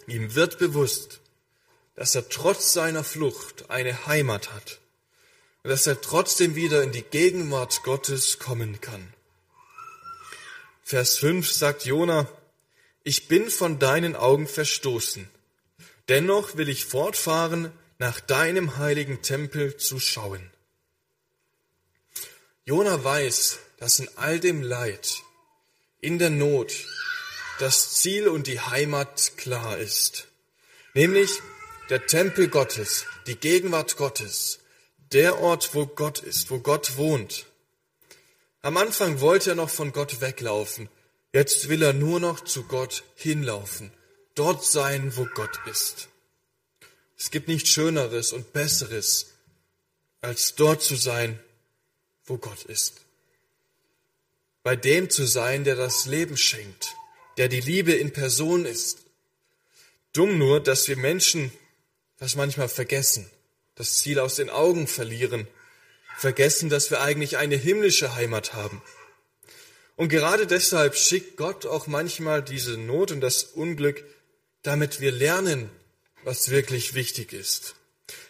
Ihm 0.06 0.34
wird 0.34 0.58
bewusst, 0.58 1.20
dass 1.94 2.14
er 2.14 2.28
trotz 2.28 2.72
seiner 2.72 3.04
Flucht 3.04 3.70
eine 3.70 4.06
Heimat 4.06 4.52
hat 4.52 4.80
und 5.62 5.70
dass 5.70 5.86
er 5.86 6.00
trotzdem 6.00 6.54
wieder 6.54 6.82
in 6.82 6.92
die 6.92 7.02
Gegenwart 7.02 7.82
Gottes 7.82 8.38
kommen 8.38 8.80
kann. 8.80 9.12
Vers 10.82 11.18
5 11.18 11.50
sagt 11.50 11.84
Jona, 11.84 12.26
ich 13.04 13.28
bin 13.28 13.50
von 13.50 13.78
deinen 13.78 14.16
Augen 14.16 14.48
verstoßen. 14.48 15.28
Dennoch 16.08 16.56
will 16.56 16.68
ich 16.68 16.84
fortfahren, 16.84 17.72
nach 17.98 18.18
deinem 18.18 18.78
heiligen 18.78 19.22
Tempel 19.22 19.76
zu 19.76 20.00
schauen. 20.00 20.50
Jona 22.64 23.04
weiß, 23.04 23.58
dass 23.76 23.98
in 23.98 24.08
all 24.16 24.40
dem 24.40 24.62
Leid, 24.62 25.22
in 26.00 26.18
der 26.18 26.30
Not, 26.30 26.72
das 27.58 27.94
Ziel 27.94 28.28
und 28.28 28.46
die 28.46 28.60
Heimat 28.60 29.36
klar 29.36 29.78
ist, 29.78 30.28
nämlich 30.94 31.30
der 31.90 32.06
Tempel 32.06 32.48
Gottes, 32.48 33.04
die 33.26 33.36
Gegenwart 33.36 33.96
Gottes, 33.96 34.60
der 35.12 35.40
Ort, 35.40 35.74
wo 35.74 35.86
Gott 35.86 36.20
ist, 36.20 36.50
wo 36.50 36.58
Gott 36.58 36.96
wohnt. 36.96 37.46
Am 38.62 38.76
Anfang 38.76 39.20
wollte 39.20 39.50
er 39.50 39.56
noch 39.56 39.70
von 39.70 39.92
Gott 39.92 40.20
weglaufen, 40.20 40.88
jetzt 41.32 41.68
will 41.68 41.82
er 41.82 41.92
nur 41.92 42.20
noch 42.20 42.44
zu 42.44 42.64
Gott 42.64 43.04
hinlaufen, 43.14 43.92
dort 44.34 44.64
sein, 44.64 45.16
wo 45.16 45.26
Gott 45.26 45.58
ist. 45.66 46.08
Es 47.18 47.30
gibt 47.30 47.48
nichts 47.48 47.68
Schöneres 47.68 48.32
und 48.32 48.52
Besseres, 48.52 49.32
als 50.22 50.54
dort 50.54 50.82
zu 50.82 50.96
sein, 50.96 51.38
wo 52.24 52.38
Gott 52.38 52.64
ist. 52.64 53.02
Bei 54.62 54.76
dem 54.76 55.08
zu 55.08 55.24
sein, 55.24 55.64
der 55.64 55.74
das 55.74 56.04
Leben 56.04 56.36
schenkt, 56.36 56.94
der 57.38 57.48
die 57.48 57.60
Liebe 57.60 57.92
in 57.92 58.12
Person 58.12 58.66
ist. 58.66 58.98
Dumm 60.12 60.36
nur, 60.36 60.60
dass 60.60 60.86
wir 60.88 60.96
Menschen 60.96 61.50
das 62.18 62.36
manchmal 62.36 62.68
vergessen, 62.68 63.30
das 63.74 63.98
Ziel 63.98 64.18
aus 64.18 64.36
den 64.36 64.50
Augen 64.50 64.86
verlieren, 64.86 65.48
vergessen, 66.18 66.68
dass 66.68 66.90
wir 66.90 67.00
eigentlich 67.00 67.38
eine 67.38 67.56
himmlische 67.56 68.14
Heimat 68.14 68.52
haben. 68.52 68.82
Und 69.96 70.10
gerade 70.10 70.46
deshalb 70.46 70.94
schickt 70.94 71.38
Gott 71.38 71.64
auch 71.64 71.86
manchmal 71.86 72.42
diese 72.42 72.76
Not 72.76 73.12
und 73.12 73.22
das 73.22 73.44
Unglück, 73.44 74.04
damit 74.62 75.00
wir 75.00 75.12
lernen, 75.12 75.70
was 76.22 76.50
wirklich 76.50 76.92
wichtig 76.92 77.32
ist, 77.32 77.74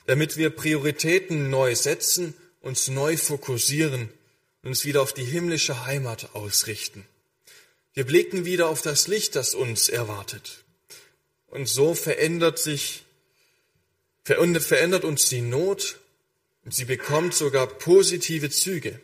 damit 0.07 0.37
wir 0.37 0.51
Prioritäten 0.51 1.51
neu 1.51 1.75
setzen, 1.75 2.35
uns 2.61 2.87
neu 2.87 3.17
fokussieren 3.17 4.11
und 4.63 4.71
uns 4.71 4.85
wieder 4.85 5.03
auf 5.03 5.13
die 5.13 5.25
himmlische 5.25 5.87
Heimat 5.87 6.35
ausrichten. 6.35 7.07
Wir 7.95 8.05
blicken 8.05 8.45
wieder 8.45 8.69
auf 8.69 8.83
das 8.83 9.09
Licht, 9.09 9.35
das 9.37 9.55
uns 9.55 9.89
erwartet. 9.89 10.65
Und 11.49 11.67
so 11.67 11.95
verändert 11.95 12.59
sich, 12.59 13.05
verändert 14.25 15.05
uns 15.05 15.29
die 15.29 15.41
Not 15.41 15.99
und 16.65 16.75
sie 16.75 16.85
bekommt 16.85 17.35
sogar 17.35 17.67
positive 17.67 18.51
Züge. 18.51 19.01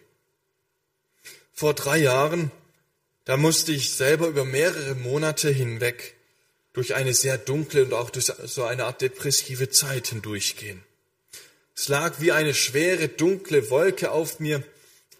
Vor 1.53 1.75
drei 1.75 1.99
Jahren, 1.99 2.53
da 3.25 3.37
musste 3.37 3.73
ich 3.73 3.93
selber 3.93 4.29
über 4.29 4.45
mehrere 4.45 4.95
Monate 4.95 5.51
hinweg 5.51 6.15
durch 6.75 6.95
eine 6.95 7.15
sehr 7.15 7.39
dunkle 7.39 7.85
und 7.85 7.95
auch 7.95 8.11
durch 8.11 8.27
so 8.27 8.65
eine 8.65 8.85
Art 8.85 9.01
depressive 9.01 9.71
Zeit 9.71 10.09
hindurchgehen. 10.09 10.85
Es 11.75 11.89
lag 11.89 12.21
wie 12.21 12.33
eine 12.33 12.55
schwere, 12.55 13.09
dunkle 13.09 13.71
Wolke 13.71 14.13
auf 14.13 14.39
mir. 14.39 14.63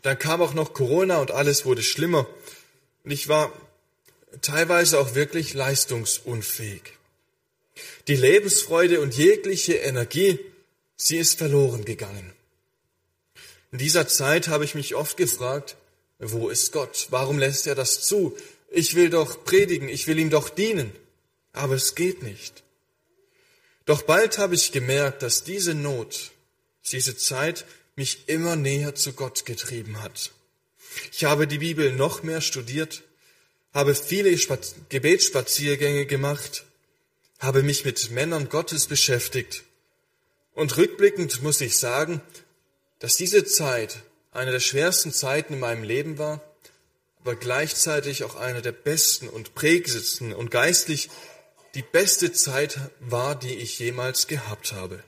Dann 0.07 0.21
kam 0.21 0.41
auch 0.41 0.55
noch 0.55 0.73
Corona 0.73 1.19
und 1.19 1.33
alles 1.33 1.65
wurde 1.65 1.83
schlimmer. 1.83 2.29
Und 3.03 3.11
ich 3.11 3.27
war 3.27 3.53
teilweise 4.41 5.01
auch 5.01 5.17
wirklich 5.17 5.53
leistungsunfähig. 5.53 6.83
Die 8.07 8.15
Lebensfreude 8.15 9.01
und 9.01 9.17
jegliche 9.17 9.75
Energie, 9.75 10.39
sie 10.97 11.17
ist 11.17 11.39
verloren 11.39 11.85
gegangen. 11.85 12.33
In 13.73 13.79
dieser 13.79 14.07
Zeit 14.07 14.47
habe 14.47 14.65
ich 14.65 14.77
mich 14.77 14.95
oft 14.95 15.17
gefragt, 15.17 15.77
wo 16.21 16.51
ist 16.51 16.71
Gott? 16.71 17.09
Warum 17.11 17.41
lässt 17.41 17.67
er 17.67 17.75
das 17.75 18.03
zu? 18.03 18.37
Ich 18.71 18.95
will 18.95 19.11
doch 19.11 19.45
predigen, 19.45 19.89
ich 19.89 20.07
will 20.07 20.21
ihm 20.21 20.31
doch 20.31 20.51
dienen, 20.51 20.93
aber 21.53 21.75
es 21.75 21.97
geht 21.97 22.23
nicht. 22.23 22.63
Doch 23.87 24.03
bald 24.03 24.39
habe 24.39 24.55
ich 24.55 24.71
gemerkt, 24.71 25.25
dass 25.25 25.43
diese 25.43 25.75
Not, 25.75 26.31
diese 26.93 27.17
Zeit 27.17 27.65
mich 27.97 28.29
immer 28.29 28.57
näher 28.57 28.95
zu 28.95 29.15
Gott 29.15 29.47
getrieben 29.47 30.03
hat. 30.03 30.31
Ich 31.13 31.25
habe 31.25 31.47
die 31.47 31.59
Bibel 31.59 31.93
noch 31.93 32.23
mehr 32.23 32.43
studiert, 32.43 33.03
habe 33.73 33.95
viele 33.95 34.39
Gebetsspaziergänge 34.91 36.07
gemacht, 36.07 36.65
habe 37.39 37.63
mich 37.63 37.85
mit 37.85 38.11
Männern 38.11 38.49
Gottes 38.49 38.87
beschäftigt. 38.87 39.65
Und 40.53 40.77
rückblickend 40.77 41.43
muss 41.43 41.61
ich 41.61 41.79
sagen, 41.79 42.21
dass 42.99 43.17
diese 43.17 43.45
Zeit 43.45 44.03
eine 44.31 44.53
der 44.53 44.61
schwersten 44.61 45.13
Zeiten 45.13 45.55
in 45.55 45.61
meinem 45.61 45.83
Leben 45.83 46.19
war, 46.19 46.43
aber 47.21 47.35
gleichzeitig 47.35 48.25
auch 48.25 48.37
eine 48.37 48.63
der 48.63 48.73
besten 48.73 49.29
und 49.29 49.55
prägendsten 49.55 50.35
und 50.35 50.51
geistlich 50.51 51.09
die 51.75 51.83
beste 51.83 52.33
Zeit 52.33 52.79
war, 53.01 53.39
die 53.39 53.55
ich 53.55 53.79
jemals 53.79 54.27
gehabt 54.27 54.73
habe. 54.73 55.03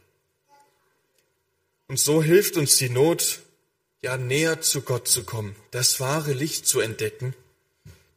Und 1.88 1.98
so 1.98 2.22
hilft 2.22 2.59
uns 2.59 2.77
die 2.77 2.90
Not, 2.90 3.40
ja 4.03 4.18
näher 4.18 4.61
zu 4.61 4.83
Gott 4.83 5.09
zu 5.09 5.24
kommen, 5.24 5.57
das 5.70 6.01
wahre 6.01 6.33
Licht 6.33 6.66
zu 6.66 6.81
entdecken, 6.81 7.35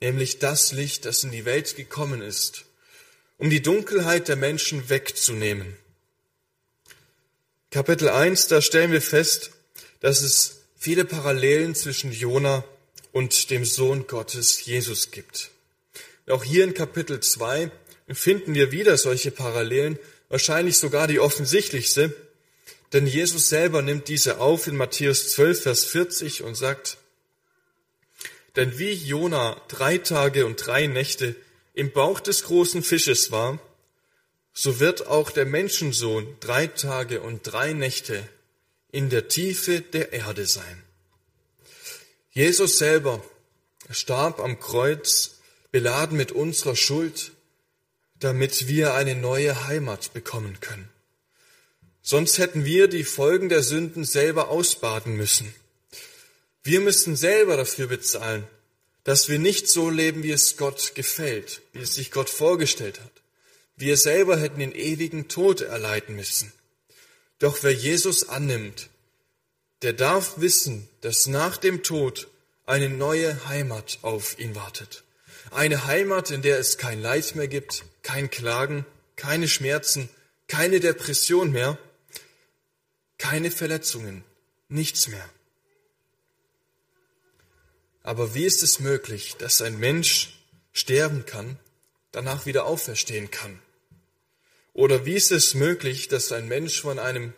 nämlich 0.01 0.39
das 0.39 0.73
Licht, 0.73 1.05
das 1.05 1.23
in 1.23 1.31
die 1.31 1.45
Welt 1.45 1.77
gekommen 1.77 2.21
ist, 2.21 2.65
um 3.37 3.49
die 3.49 3.61
Dunkelheit 3.61 4.27
der 4.27 4.35
Menschen 4.35 4.89
wegzunehmen. 4.89 5.77
Kapitel 7.71 8.09
1, 8.09 8.47
da 8.47 8.61
stellen 8.61 8.91
wir 8.91 9.01
fest, 9.01 9.51
dass 10.01 10.21
es 10.21 10.63
viele 10.77 11.05
Parallelen 11.05 11.73
zwischen 11.73 12.11
Jona 12.11 12.65
und 13.13 13.49
dem 13.49 13.63
Sohn 13.63 14.05
Gottes 14.05 14.65
Jesus 14.65 15.11
gibt. 15.11 15.49
Auch 16.27 16.43
hier 16.43 16.65
in 16.65 16.73
Kapitel 16.73 17.21
2 17.21 17.71
finden 18.09 18.53
wir 18.53 18.71
wieder 18.71 18.97
solche 18.97 19.31
Parallelen, 19.31 19.97
wahrscheinlich 20.27 20.77
sogar 20.77 21.07
die 21.07 21.19
offensichtlichste, 21.19 22.13
denn 22.93 23.07
Jesus 23.07 23.49
selber 23.49 23.81
nimmt 23.81 24.07
diese 24.07 24.39
auf 24.39 24.67
in 24.67 24.75
Matthäus 24.75 25.31
12, 25.31 25.63
Vers 25.63 25.85
40 25.85 26.43
und 26.43 26.55
sagt, 26.55 26.97
denn 28.55 28.77
wie 28.77 28.91
Jona 28.91 29.61
drei 29.69 29.97
Tage 29.97 30.45
und 30.45 30.65
drei 30.65 30.87
Nächte 30.87 31.35
im 31.73 31.91
Bauch 31.91 32.19
des 32.19 32.43
großen 32.43 32.83
Fisches 32.83 33.31
war, 33.31 33.59
so 34.53 34.79
wird 34.81 35.07
auch 35.07 35.31
der 35.31 35.45
Menschensohn 35.45 36.35
drei 36.41 36.67
Tage 36.67 37.21
und 37.21 37.43
drei 37.43 37.71
Nächte 37.71 38.27
in 38.91 39.09
der 39.09 39.29
Tiefe 39.29 39.79
der 39.79 40.11
Erde 40.11 40.45
sein. 40.45 40.83
Jesus 42.31 42.77
selber 42.77 43.23
starb 43.89 44.39
am 44.39 44.59
Kreuz, 44.59 45.39
beladen 45.71 46.17
mit 46.17 46.33
unserer 46.33 46.75
Schuld, 46.75 47.31
damit 48.19 48.67
wir 48.67 48.93
eine 48.93 49.15
neue 49.15 49.67
Heimat 49.67 50.13
bekommen 50.13 50.59
können. 50.59 50.90
Sonst 52.01 52.37
hätten 52.39 52.65
wir 52.65 52.87
die 52.87 53.03
Folgen 53.03 53.49
der 53.49 53.63
Sünden 53.63 54.05
selber 54.05 54.49
ausbaden 54.49 55.15
müssen. 55.15 55.53
Wir 56.63 56.79
müssten 56.79 57.15
selber 57.15 57.57
dafür 57.57 57.87
bezahlen, 57.87 58.47
dass 59.03 59.29
wir 59.29 59.39
nicht 59.39 59.67
so 59.67 59.89
leben, 59.89 60.23
wie 60.23 60.31
es 60.31 60.57
Gott 60.57 60.93
gefällt, 60.95 61.61
wie 61.73 61.81
es 61.81 61.95
sich 61.95 62.11
Gott 62.11 62.29
vorgestellt 62.29 62.99
hat. 62.99 63.11
Wir 63.75 63.97
selber 63.97 64.37
hätten 64.37 64.59
den 64.59 64.75
ewigen 64.75 65.27
Tod 65.27 65.61
erleiden 65.61 66.15
müssen. 66.15 66.51
Doch 67.39 67.63
wer 67.63 67.73
Jesus 67.73 68.29
annimmt, 68.29 68.89
der 69.81 69.93
darf 69.93 70.33
wissen, 70.37 70.87
dass 71.01 71.25
nach 71.25 71.57
dem 71.57 71.81
Tod 71.81 72.27
eine 72.67 72.89
neue 72.89 73.47
Heimat 73.47 73.99
auf 74.03 74.37
ihn 74.37 74.53
wartet. 74.55 75.03
Eine 75.49 75.85
Heimat, 75.85 76.29
in 76.29 76.43
der 76.43 76.59
es 76.59 76.77
kein 76.77 77.01
Leid 77.01 77.35
mehr 77.35 77.47
gibt, 77.47 77.83
kein 78.03 78.29
Klagen, 78.29 78.85
keine 79.15 79.47
Schmerzen, 79.47 80.09
keine 80.47 80.79
Depression 80.79 81.51
mehr, 81.51 81.79
keine 83.21 83.51
Verletzungen, 83.51 84.23
nichts 84.67 85.07
mehr. 85.07 85.29
Aber 88.01 88.33
wie 88.33 88.45
ist 88.45 88.63
es 88.63 88.79
möglich, 88.79 89.35
dass 89.37 89.61
ein 89.61 89.77
Mensch 89.77 90.39
sterben 90.73 91.27
kann, 91.27 91.59
danach 92.11 92.47
wieder 92.47 92.65
auferstehen 92.65 93.29
kann? 93.29 93.59
Oder 94.73 95.05
wie 95.05 95.13
ist 95.13 95.31
es 95.31 95.53
möglich, 95.53 96.07
dass 96.07 96.31
ein 96.31 96.47
Mensch 96.47 96.81
von 96.81 96.97
einem 96.97 97.33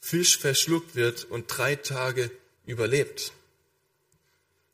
Fisch 0.00 0.38
verschluckt 0.38 0.96
wird 0.96 1.24
und 1.24 1.46
drei 1.46 1.76
Tage 1.76 2.32
überlebt? 2.66 3.32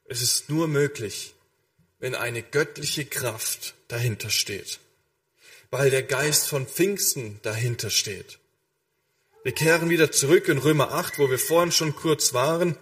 Es 0.06 0.22
ist 0.22 0.48
nur 0.48 0.66
möglich, 0.66 1.34
wenn 1.98 2.14
eine 2.14 2.42
göttliche 2.42 3.04
Kraft 3.04 3.74
dahinter 3.88 4.30
steht, 4.30 4.80
weil 5.70 5.90
der 5.90 6.04
Geist 6.04 6.48
von 6.48 6.66
Pfingsten 6.66 7.38
dahinter 7.42 7.90
steht. 7.90 8.38
Wir 9.44 9.52
kehren 9.52 9.90
wieder 9.90 10.10
zurück 10.10 10.48
in 10.48 10.56
Römer 10.56 10.92
8, 10.92 11.18
wo 11.18 11.28
wir 11.28 11.38
vorhin 11.38 11.70
schon 11.70 11.94
kurz 11.94 12.32
waren. 12.32 12.78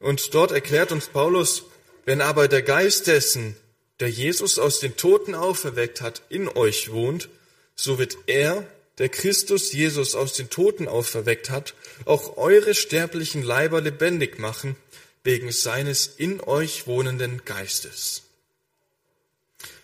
Und 0.00 0.34
dort 0.34 0.50
erklärt 0.50 0.90
uns 0.90 1.06
Paulus, 1.06 1.66
wenn 2.04 2.20
aber 2.20 2.48
der 2.48 2.62
Geist 2.62 3.06
dessen, 3.06 3.56
der 4.00 4.10
Jesus 4.10 4.58
aus 4.58 4.80
den 4.80 4.96
Toten 4.96 5.36
auferweckt 5.36 6.00
hat, 6.00 6.22
in 6.28 6.48
euch 6.48 6.90
wohnt, 6.90 7.28
so 7.76 7.96
wird 7.96 8.18
er, 8.26 8.66
der 8.98 9.08
Christus 9.08 9.72
Jesus 9.72 10.16
aus 10.16 10.32
den 10.32 10.50
Toten 10.50 10.88
auferweckt 10.88 11.48
hat, 11.48 11.74
auch 12.06 12.38
eure 12.38 12.74
sterblichen 12.74 13.44
Leiber 13.44 13.80
lebendig 13.80 14.40
machen, 14.40 14.74
wegen 15.22 15.52
seines 15.52 16.08
in 16.08 16.40
euch 16.40 16.88
wohnenden 16.88 17.44
Geistes. 17.44 18.24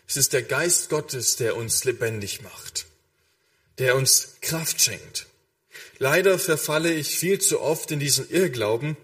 Es 0.09 0.17
ist 0.17 0.33
der 0.33 0.43
Geist 0.43 0.91
Gottes, 0.91 1.37
der 1.37 1.57
uns 1.57 1.85
lebendig 1.85 2.43
macht, 2.43 2.87
der 3.79 3.95
uns 3.95 4.35
Kraft 4.41 4.81
schenkt, 4.81 5.30
Leider 6.03 6.39
verfalle 6.39 6.95
ich 6.95 7.19
viel 7.19 7.43
zu 7.43 7.61
oft 7.61 7.91
in 7.91 8.01
diesen 8.01 8.31
Irrglauben, 8.31 8.97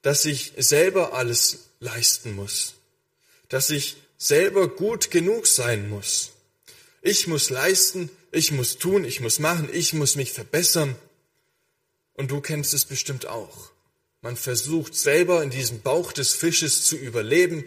dass 0.00 0.24
ich 0.24 0.54
selber 0.56 1.12
alles 1.12 1.68
leisten 1.78 2.34
muss, 2.34 2.72
dass 3.50 3.68
ich 3.68 3.98
selber 4.16 4.66
gut 4.66 5.10
genug 5.10 5.46
sein 5.46 5.90
muss. 5.90 6.30
Ich 7.02 7.26
muss 7.26 7.50
leisten, 7.50 8.08
ich 8.32 8.50
muss 8.50 8.78
tun, 8.78 9.04
ich 9.04 9.20
muss 9.20 9.38
machen, 9.40 9.68
ich 9.70 9.92
muss 9.92 10.16
mich 10.16 10.32
verbessern. 10.32 10.96
Und 12.14 12.30
du 12.30 12.40
kennst 12.40 12.72
es 12.72 12.86
bestimmt 12.86 13.26
auch. 13.26 13.70
Man 14.22 14.36
versucht 14.36 14.94
selber 14.94 15.42
in 15.42 15.50
diesem 15.50 15.82
Bauch 15.82 16.12
des 16.12 16.32
Fisches 16.32 16.86
zu 16.86 16.96
überleben 16.96 17.62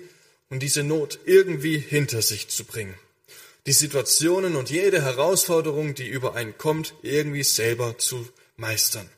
und 0.50 0.63
diese 0.63 0.82
Not 0.82 1.20
irgendwie 1.26 1.78
hinter 1.78 2.24
sich 2.24 2.48
zu 2.48 2.63
bringen. 2.63 2.96
Die 3.67 3.74
Situationen 3.74 4.56
und 4.56 4.72
jede 4.72 5.04
Herausforderung, 5.04 5.94
die 5.94 6.08
über 6.08 6.34
einen 6.34 6.58
kommt, 6.58 6.96
irgendwie 7.04 7.44
selber 7.44 8.00
zu 8.00 8.28
meistern. 8.62 9.10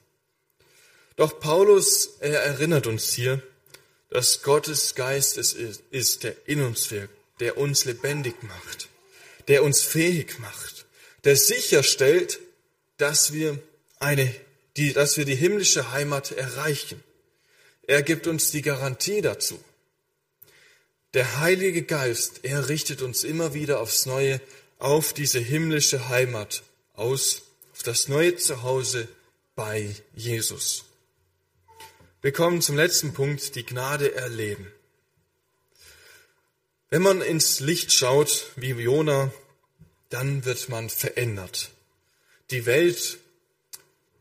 Doch 1.16 1.40
Paulus, 1.40 2.18
er 2.20 2.42
erinnert 2.42 2.88
uns 2.88 3.14
hier, 3.14 3.44
dass 4.10 4.42
Gottes 4.42 4.96
Geist 4.96 5.38
es 5.38 5.54
ist, 5.54 6.24
der 6.24 6.36
in 6.48 6.62
uns 6.62 6.90
wirkt, 6.90 7.14
der 7.40 7.58
uns 7.58 7.86
lebendig 7.86 8.42
macht, 8.42 8.90
der 9.48 9.64
uns 9.64 9.82
fähig 9.82 10.40
macht, 10.40 10.86
der 11.24 11.36
sicherstellt, 11.36 12.40
dass 12.98 13.34
wir 13.34 13.60
eine, 14.00 14.34
die, 14.78 14.94
dass 14.94 15.18
wir 15.18 15.26
die 15.26 15.36
himmlische 15.36 15.92
Heimat 15.92 16.32
erreichen. 16.32 17.04
Er 17.86 18.02
gibt 18.02 18.28
uns 18.28 18.52
die 18.52 18.62
Garantie 18.62 19.22
dazu. 19.22 19.64
Der 21.14 21.40
Heilige 21.40 21.84
Geist, 21.84 22.40
er 22.44 22.70
richtet 22.70 23.02
uns 23.02 23.24
immer 23.24 23.54
wieder 23.54 23.82
aufs 23.82 24.06
Neue 24.06 24.42
auf 24.80 25.14
diese 25.14 25.40
himmlische 25.40 26.10
Heimat 26.10 26.64
aus, 26.94 27.44
auf 27.74 27.84
das 27.84 28.08
neue 28.08 28.36
Zuhause 28.36 29.08
bei 29.56 29.96
Jesus. 30.16 30.86
Wir 32.22 32.32
kommen 32.32 32.62
zum 32.62 32.76
letzten 32.76 33.14
Punkt, 33.14 33.56
die 33.56 33.66
Gnade 33.66 34.16
erleben. 34.16 34.72
Wenn 36.90 37.02
man 37.02 37.22
ins 37.22 37.60
Licht 37.60 37.92
schaut, 37.92 38.48
wie 38.56 38.70
Jona, 38.70 39.32
dann 40.10 40.46
wird 40.46 40.70
man 40.70 40.90
verändert. 40.90 41.72
Die 42.52 42.66
Welt, 42.66 43.18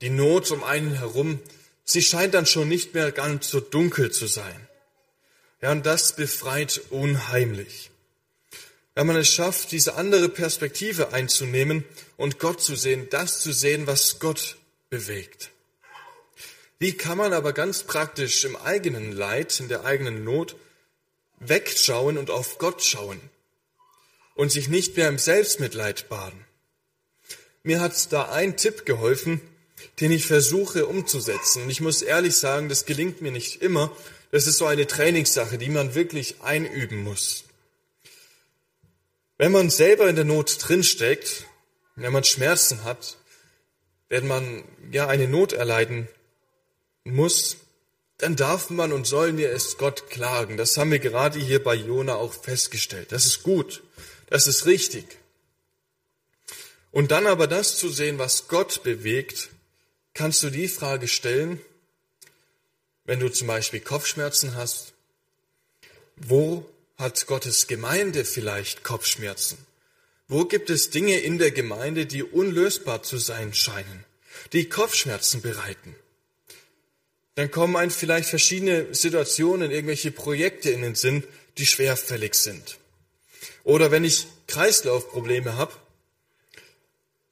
die 0.01 0.11
Not 0.11 0.51
um 0.51 0.65
einen 0.65 0.95
herum, 0.95 1.39
sie 1.85 2.03
scheint 2.03 2.35
dann 2.35 2.47
schon 2.47 2.69
nicht 2.69 2.95
mehr 2.95 3.13
ganz 3.13 3.49
so 3.49 3.61
dunkel 3.61 4.11
zu 4.11 4.27
sein. 4.27 4.69
Ja, 5.61 5.73
und 5.73 5.87
das 5.87 6.17
befreit 6.17 6.81
unheimlich. 6.91 7.91
Wenn 8.95 9.07
man 9.07 9.17
es 9.17 9.29
schafft, 9.29 9.73
diese 9.73 9.95
andere 9.95 10.29
Perspektive 10.29 11.13
einzunehmen 11.13 11.85
und 12.17 12.39
Gott 12.39 12.61
zu 12.63 12.75
sehen, 12.75 13.09
das 13.11 13.41
zu 13.41 13.53
sehen, 13.53 13.87
was 13.87 14.19
Gott 14.19 14.57
bewegt. 14.93 15.51
Wie 16.79 16.93
kann 16.93 17.17
man 17.17 17.33
aber 17.33 17.55
ganz 17.55 17.83
praktisch 17.85 18.45
im 18.45 18.57
eigenen 18.57 19.11
Leid, 19.11 19.59
in 19.59 19.69
der 19.69 19.87
eigenen 19.87 20.23
Not 20.23 20.55
wegschauen 21.41 22.19
und 22.19 22.31
auf 22.31 22.59
Gott 22.59 22.85
schauen 22.85 23.19
und 24.35 24.53
sich 24.53 24.69
nicht 24.69 24.95
mehr 24.99 25.09
im 25.09 25.17
Selbstmitleid 25.17 26.11
baden? 26.11 26.45
Mir 27.63 27.81
hat 27.81 28.13
da 28.13 28.33
ein 28.33 28.59
Tipp 28.59 28.85
geholfen, 28.85 29.41
den 30.01 30.13
ich 30.13 30.27
versuche 30.27 30.85
umzusetzen. 30.85 31.63
Und 31.63 31.71
ich 31.71 31.81
muss 31.81 32.03
ehrlich 32.03 32.37
sagen, 32.37 32.69
das 32.69 32.85
gelingt 32.85 33.23
mir 33.23 33.33
nicht 33.33 33.63
immer. 33.63 33.97
Das 34.31 34.47
ist 34.47 34.59
so 34.59 34.67
eine 34.67 34.87
Trainingssache, 34.87 35.57
die 35.57 35.71
man 35.71 35.95
wirklich 35.95 36.43
einüben 36.43 37.03
muss. 37.03 37.45
Wenn 39.39 39.53
man 39.53 39.71
selber 39.71 40.07
in 40.09 40.17
der 40.17 40.27
Not 40.27 40.59
drinsteckt, 40.61 41.47
wenn 41.97 42.13
man 42.13 42.25
Schmerzen 42.25 42.85
hat, 42.85 43.17
wenn 44.13 44.29
man 44.29 44.63
ja 44.91 45.09
eine 45.09 45.27
Not 45.27 45.55
erleiden 45.55 46.07
muss, 47.03 47.57
dann 48.19 48.37
darf 48.37 48.69
man 48.69 48.93
und 48.93 49.07
sollen 49.07 49.39
wir 49.39 49.51
es 49.53 49.79
Gott 49.79 50.11
klagen. 50.11 50.59
Das 50.59 50.77
haben 50.77 50.91
wir 50.91 50.99
gerade 50.99 51.39
hier 51.39 51.65
bei 51.65 51.75
Jona 51.75 52.17
auch 52.17 52.35
festgestellt. 52.35 53.11
Das 53.11 53.25
ist 53.25 53.43
gut. 53.43 53.83
Das 54.27 54.47
ist 54.47 54.67
richtig. 54.67 55.07
Und 56.91 57.11
dann 57.11 57.27
aber 57.27 57.47
das 57.47 57.79
zu 57.79 57.89
sehen, 57.89 58.19
was 58.19 58.49
Gott 58.49 58.83
bewegt, 58.83 59.49
kannst 60.13 60.43
du 60.43 60.51
die 60.51 60.69
Frage 60.69 61.09
stellen, 61.09 61.59
wenn 63.07 63.19
du 63.19 63.31
zum 63.31 63.47
Beispiel 63.47 63.81
Kopfschmerzen 63.81 64.57
hast? 64.57 64.93
Wo 66.17 66.67
hat 66.99 67.27
Gottes 67.27 67.67
Gemeinde 67.67 68.27
vielleicht 68.27 68.85
Kopfschmerzen? 68.85 69.57
Wo 70.33 70.47
gibt 70.47 70.71
es 70.71 70.89
Dinge 70.89 71.19
in 71.19 71.37
der 71.37 71.51
Gemeinde, 71.51 72.07
die 72.07 72.23
unlösbar 72.23 73.03
zu 73.03 73.19
sein 73.19 73.53
scheinen, 73.53 74.07
die 74.55 74.67
Kopfschmerzen 74.67 75.43
bereiten? 75.43 75.95
Dann 77.35 77.51
kommen 77.51 77.77
ein 77.77 77.91
vielleicht 77.91 78.31
verschiedene 78.31 78.95
Situationen, 78.95 79.71
irgendwelche 79.71 80.11
Projekte 80.11 80.71
in 80.71 80.81
den 80.81 80.95
Sinn, 80.95 81.23
die 81.59 81.67
schwerfällig 81.67 82.35
sind. 82.35 82.79
Oder 83.63 83.91
wenn 83.91 84.05
ich 84.05 84.27
Kreislaufprobleme 84.47 85.59
habe, 85.59 85.75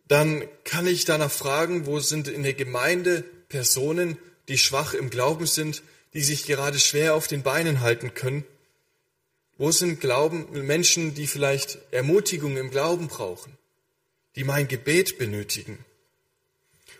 dann 0.06 0.46
kann 0.64 0.86
ich 0.86 1.06
danach 1.06 1.32
fragen, 1.32 1.86
wo 1.86 2.00
sind 2.00 2.28
in 2.28 2.42
der 2.42 2.52
Gemeinde 2.52 3.24
Personen, 3.48 4.18
die 4.48 4.58
schwach 4.58 4.92
im 4.92 5.08
Glauben 5.08 5.46
sind, 5.46 5.82
die 6.12 6.22
sich 6.22 6.44
gerade 6.44 6.78
schwer 6.78 7.14
auf 7.14 7.28
den 7.28 7.42
Beinen 7.42 7.80
halten 7.80 8.12
können? 8.12 8.44
Wo 9.60 9.72
sind 9.72 10.00
Glauben, 10.00 10.46
Menschen, 10.66 11.12
die 11.12 11.26
vielleicht 11.26 11.76
Ermutigung 11.90 12.56
im 12.56 12.70
Glauben 12.70 13.08
brauchen, 13.08 13.58
die 14.34 14.42
mein 14.42 14.68
Gebet 14.68 15.18
benötigen? 15.18 15.84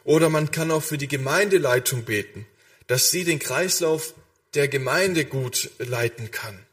Oder 0.04 0.28
man 0.28 0.50
kann 0.50 0.70
auch 0.70 0.82
für 0.82 0.98
die 0.98 1.08
Gemeindeleitung 1.08 2.04
beten, 2.04 2.46
dass 2.86 3.10
sie 3.10 3.24
den 3.24 3.38
Kreislauf 3.38 4.12
der 4.52 4.68
Gemeinde 4.68 5.24
gut 5.24 5.70
leiten 5.78 6.32
kann. 6.32 6.66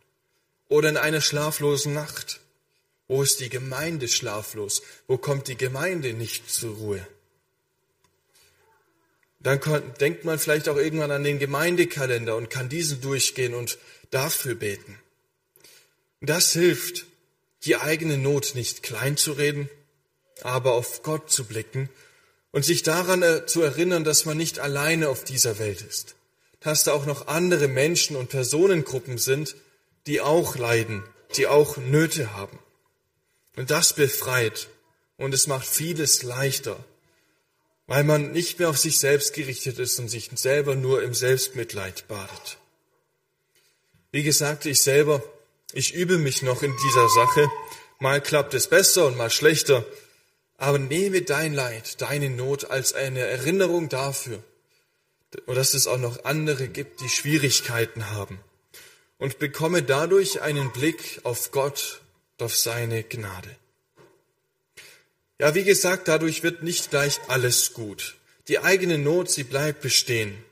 Oder 0.68 0.90
in 0.90 0.98
einer 0.98 1.22
schlaflosen 1.22 1.94
Nacht. 1.94 2.42
Wo 3.08 3.24
ist 3.24 3.40
die 3.40 3.48
Gemeinde 3.48 4.10
schlaflos? 4.10 4.82
Wo 5.08 5.18
kommt 5.18 5.48
die 5.48 5.56
Gemeinde 5.56 6.12
nicht 6.12 6.52
zur 6.52 6.76
Ruhe? 6.76 7.08
Dann 9.40 9.62
denkt 10.02 10.26
man 10.26 10.38
vielleicht 10.38 10.68
auch 10.68 10.76
irgendwann 10.76 11.12
an 11.12 11.24
den 11.24 11.40
Gemeindekalender 11.40 12.36
und 12.36 12.50
kann 12.50 12.68
diesen 12.68 13.00
durchgehen 13.00 13.54
und 13.54 13.78
dafür 14.12 14.56
beten. 14.56 15.00
Das 16.22 16.52
hilft, 16.54 17.06
die 17.64 17.76
eigene 17.76 18.18
Not 18.18 18.56
nicht 18.56 18.84
klein 18.84 19.18
zu 19.18 19.34
reden, 19.34 19.70
aber 20.42 20.74
auf 20.74 21.04
Gott 21.04 21.32
zu 21.32 21.46
blicken 21.46 21.90
und 22.52 22.64
sich 22.64 22.84
daran 22.84 23.22
äh, 23.22 23.46
zu 23.46 23.62
erinnern, 23.62 24.04
dass 24.04 24.26
man 24.26 24.38
nicht 24.38 24.60
alleine 24.60 25.10
auf 25.10 25.24
dieser 25.24 25.60
Welt 25.60 25.82
ist, 25.82 26.16
dass 26.60 26.84
da 26.84 26.94
auch 26.94 27.06
noch 27.06 27.28
andere 27.28 27.68
Menschen 27.68 28.16
und 28.16 28.30
Personengruppen 28.30 29.18
sind, 29.18 29.56
die 30.08 30.22
auch 30.22 30.56
leiden, 30.56 31.04
die 31.36 31.48
auch 31.48 31.78
Nöte 31.78 32.34
haben. 32.34 32.60
Und 33.56 33.70
das 33.70 33.94
befreit 33.94 34.70
und 35.18 35.34
es 35.34 35.48
macht 35.48 35.68
vieles 35.68 36.24
leichter, 36.24 36.84
weil 37.88 38.04
man 38.04 38.32
nicht 38.32 38.60
mehr 38.60 38.70
auf 38.70 38.78
sich 38.78 39.00
selbst 39.00 39.34
gerichtet 39.34 39.80
ist 39.80 40.00
und 40.00 40.10
sich 40.10 40.30
selber 40.36 40.76
nur 40.76 41.04
im 41.04 41.14
Selbstmitleid 41.14 42.08
badet. 42.08 42.58
Wie 44.12 44.24
gesagt, 44.24 44.66
ich 44.66 44.82
selber 44.82 45.24
ich 45.74 45.94
übe 45.94 46.18
mich 46.18 46.42
noch 46.42 46.64
in 46.64 46.76
dieser 46.78 47.10
Sache. 47.10 47.50
Mal 48.00 48.22
klappt 48.22 48.54
es 48.54 48.68
besser 48.68 49.06
und 49.08 49.18
mal 49.18 49.30
schlechter. 49.30 49.86
Aber 50.58 50.80
nehme 50.80 51.22
dein 51.22 51.54
Leid, 51.54 52.02
deine 52.02 52.30
Not 52.30 52.66
als 52.72 52.94
eine 52.94 53.20
Erinnerung 53.20 53.90
dafür, 53.90 54.44
dass 55.46 55.74
es 55.74 55.88
auch 55.88 55.98
noch 56.00 56.24
andere 56.26 56.68
gibt, 56.68 57.02
die 57.02 57.10
Schwierigkeiten 57.10 58.10
haben. 58.12 58.40
Und 59.20 59.40
bekomme 59.40 59.84
dadurch 59.84 60.42
einen 60.42 60.72
Blick 60.72 61.22
auf 61.24 61.52
Gott, 61.52 62.02
auf 62.40 62.56
seine 62.56 63.04
Gnade. 63.04 63.56
Ja, 65.40 65.54
wie 65.54 65.64
gesagt, 65.64 66.08
dadurch 66.08 66.42
wird 66.44 66.64
nicht 66.64 66.90
gleich 66.90 67.20
alles 67.28 67.74
gut. 67.74 68.16
Die 68.48 68.60
eigene 68.60 68.98
Not, 68.98 69.30
sie 69.30 69.44
bleibt 69.44 69.82
bestehen. 69.82 70.44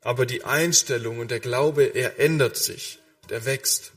Aber 0.00 0.26
die 0.26 0.44
Einstellung 0.44 1.18
und 1.18 1.30
der 1.30 1.40
Glaube, 1.40 1.84
er 1.84 2.20
ändert 2.20 2.56
sich, 2.56 2.98
er 3.28 3.44
wächst. 3.46 3.93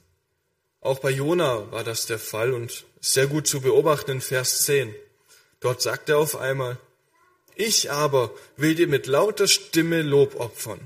Auch 0.88 1.00
bei 1.00 1.10
Jona 1.10 1.70
war 1.70 1.84
das 1.84 2.06
der 2.06 2.18
Fall 2.18 2.54
und 2.54 2.86
sehr 3.02 3.28
gut 3.28 3.46
zu 3.46 3.60
beobachten 3.60 4.12
in 4.12 4.22
Vers 4.22 4.64
10. 4.64 4.96
Dort 5.60 5.82
sagt 5.82 6.08
er 6.08 6.18
auf 6.18 6.38
einmal, 6.38 6.78
ich 7.56 7.92
aber 7.92 8.34
will 8.56 8.74
dir 8.74 8.88
mit 8.88 9.06
lauter 9.06 9.50
Stimme 9.50 10.02
Lob 10.02 10.40
opfern. 10.40 10.80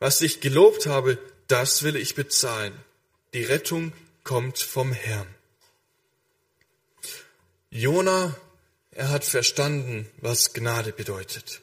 Was 0.00 0.20
ich 0.20 0.42
gelobt 0.42 0.84
habe, 0.84 1.16
das 1.46 1.82
will 1.82 1.96
ich 1.96 2.14
bezahlen. 2.14 2.74
Die 3.32 3.42
Rettung 3.42 3.94
kommt 4.22 4.58
vom 4.58 4.92
Herrn. 4.92 5.34
Jona, 7.70 8.36
er 8.90 9.08
hat 9.08 9.24
verstanden, 9.24 10.10
was 10.18 10.52
Gnade 10.52 10.92
bedeutet. 10.92 11.62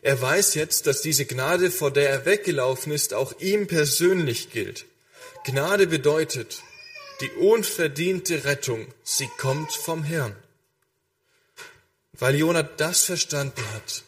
Er 0.00 0.20
weiß 0.20 0.54
jetzt, 0.54 0.88
dass 0.88 1.02
diese 1.02 1.24
Gnade, 1.24 1.70
vor 1.70 1.92
der 1.92 2.10
er 2.10 2.26
weggelaufen 2.26 2.90
ist, 2.90 3.14
auch 3.14 3.38
ihm 3.38 3.68
persönlich 3.68 4.50
gilt. 4.50 4.86
Gnade 5.44 5.86
bedeutet, 5.86 6.64
die 7.20 7.30
unverdiente 7.30 8.44
Rettung, 8.44 8.86
sie 9.02 9.28
kommt 9.38 9.72
vom 9.72 10.02
Herrn. 10.02 10.36
Weil 12.12 12.36
Jonah 12.36 12.62
das 12.62 13.04
verstanden 13.04 13.62
hat, 13.74 14.04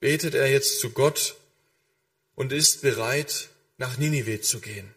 betet 0.00 0.34
er 0.34 0.50
jetzt 0.50 0.80
zu 0.80 0.90
Gott 0.90 1.36
und 2.34 2.52
ist 2.52 2.82
bereit, 2.82 3.48
nach 3.78 3.98
Ninive 3.98 4.40
zu 4.40 4.60
gehen. 4.60 4.94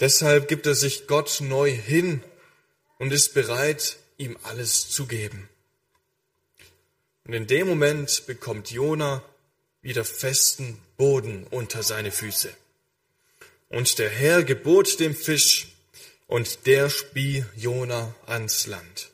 Deshalb 0.00 0.48
gibt 0.48 0.66
er 0.66 0.74
sich 0.74 1.06
Gott 1.06 1.40
neu 1.40 1.70
hin 1.70 2.22
und 2.98 3.12
ist 3.12 3.34
bereit, 3.34 3.98
ihm 4.16 4.36
alles 4.42 4.88
zu 4.90 5.06
geben. 5.06 5.48
Und 7.24 7.34
in 7.34 7.46
dem 7.46 7.68
Moment 7.68 8.26
bekommt 8.26 8.70
Jona 8.70 9.22
wieder 9.80 10.04
festen 10.04 10.78
Boden 10.96 11.46
unter 11.50 11.82
seine 11.82 12.12
Füße. 12.12 12.52
Und 13.68 13.98
der 13.98 14.10
Herr 14.10 14.44
gebot 14.44 15.00
dem 15.00 15.14
Fisch, 15.14 15.71
und 16.32 16.64
der 16.64 16.88
spie 16.88 17.44
Jona 17.56 18.14
ans 18.24 18.66
Land. 18.66 19.10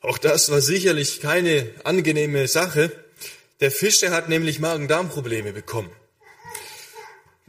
Auch 0.00 0.18
das 0.18 0.50
war 0.50 0.60
sicherlich 0.60 1.20
keine 1.20 1.70
angenehme 1.84 2.48
Sache. 2.48 2.90
Der 3.60 3.70
Fisch, 3.70 4.00
der 4.00 4.10
hat 4.10 4.28
nämlich 4.28 4.58
Magen-Darm-Probleme 4.58 5.52
bekommen. 5.52 5.92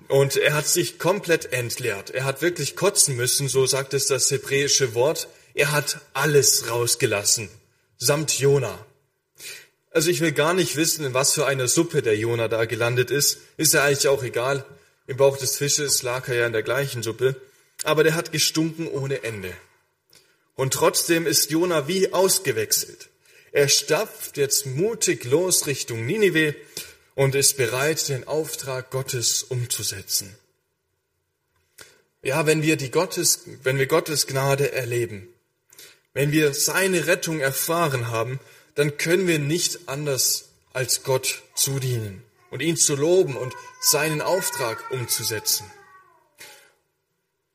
Und 0.07 0.37
er 0.37 0.53
hat 0.53 0.67
sich 0.67 0.99
komplett 0.99 1.51
entleert. 1.51 2.11
Er 2.11 2.25
hat 2.25 2.43
wirklich 2.43 2.75
kotzen 2.75 3.15
müssen, 3.15 3.47
so 3.47 3.65
sagt 3.65 3.95
es 3.95 4.05
das 4.05 4.29
hebräische 4.29 4.93
Wort. 4.93 5.29
Er 5.55 5.71
hat 5.71 6.01
alles 6.13 6.69
rausgelassen, 6.69 7.49
samt 7.97 8.37
Jona. 8.37 8.85
Also 9.89 10.11
ich 10.11 10.21
will 10.21 10.31
gar 10.31 10.53
nicht 10.53 10.75
wissen, 10.75 11.05
in 11.05 11.15
was 11.15 11.33
für 11.33 11.47
einer 11.47 11.67
Suppe 11.67 12.03
der 12.03 12.17
Jona 12.17 12.49
da 12.49 12.65
gelandet 12.65 13.09
ist. 13.09 13.39
Ist 13.57 13.73
ja 13.73 13.83
eigentlich 13.83 14.09
auch 14.09 14.21
egal. 14.21 14.63
Im 15.07 15.17
Bauch 15.17 15.37
des 15.37 15.57
Fisches 15.57 16.03
lag 16.03 16.27
er 16.27 16.35
ja 16.35 16.45
in 16.45 16.53
der 16.53 16.61
gleichen 16.61 17.01
Suppe 17.01 17.35
aber 17.83 18.03
der 18.03 18.15
hat 18.15 18.31
gestunken 18.31 18.87
ohne 18.87 19.23
Ende. 19.23 19.53
Und 20.55 20.73
trotzdem 20.73 21.25
ist 21.25 21.51
Jona 21.51 21.87
wie 21.87 22.13
ausgewechselt. 22.13 23.09
Er 23.51 23.67
stapft 23.69 24.37
jetzt 24.37 24.65
mutig 24.65 25.25
los 25.25 25.67
Richtung 25.67 26.05
Ninive 26.05 26.55
und 27.15 27.35
ist 27.35 27.57
bereit, 27.57 28.09
den 28.09 28.27
Auftrag 28.27 28.89
Gottes 28.89 29.43
umzusetzen. 29.43 30.35
Ja, 32.23 32.45
wenn 32.45 32.63
wir 32.63 32.77
die 32.77 32.89
Gottes, 32.89 33.41
wenn 33.63 33.77
wir 33.77 33.87
Gottes 33.87 34.27
Gnade 34.27 34.71
erleben, 34.71 35.27
wenn 36.13 36.31
wir 36.31 36.53
seine 36.53 37.07
Rettung 37.07 37.39
erfahren 37.39 38.07
haben, 38.07 38.39
dann 38.75 38.97
können 38.97 39.27
wir 39.27 39.39
nicht 39.39 39.87
anders 39.87 40.49
als 40.71 41.03
Gott 41.03 41.43
zudienen 41.55 42.23
und 42.49 42.61
ihn 42.61 42.77
zu 42.77 42.95
loben 42.95 43.35
und 43.35 43.53
seinen 43.81 44.21
Auftrag 44.21 44.89
umzusetzen. 44.91 45.65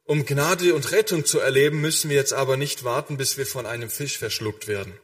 Um 0.09 0.25
Gnade 0.25 0.75
und 0.75 0.91
Rettung 0.93 1.27
zu 1.27 1.39
erleben, 1.39 1.83
müssen 1.83 2.09
wir 2.09 2.17
jetzt 2.17 2.33
aber 2.33 2.57
nicht 2.57 2.83
warten, 2.83 3.19
bis 3.19 3.37
wir 3.37 3.45
von 3.45 3.67
einem 3.67 3.91
Fisch 3.91 4.17
verschluckt 4.17 4.67
werden. 4.67 4.95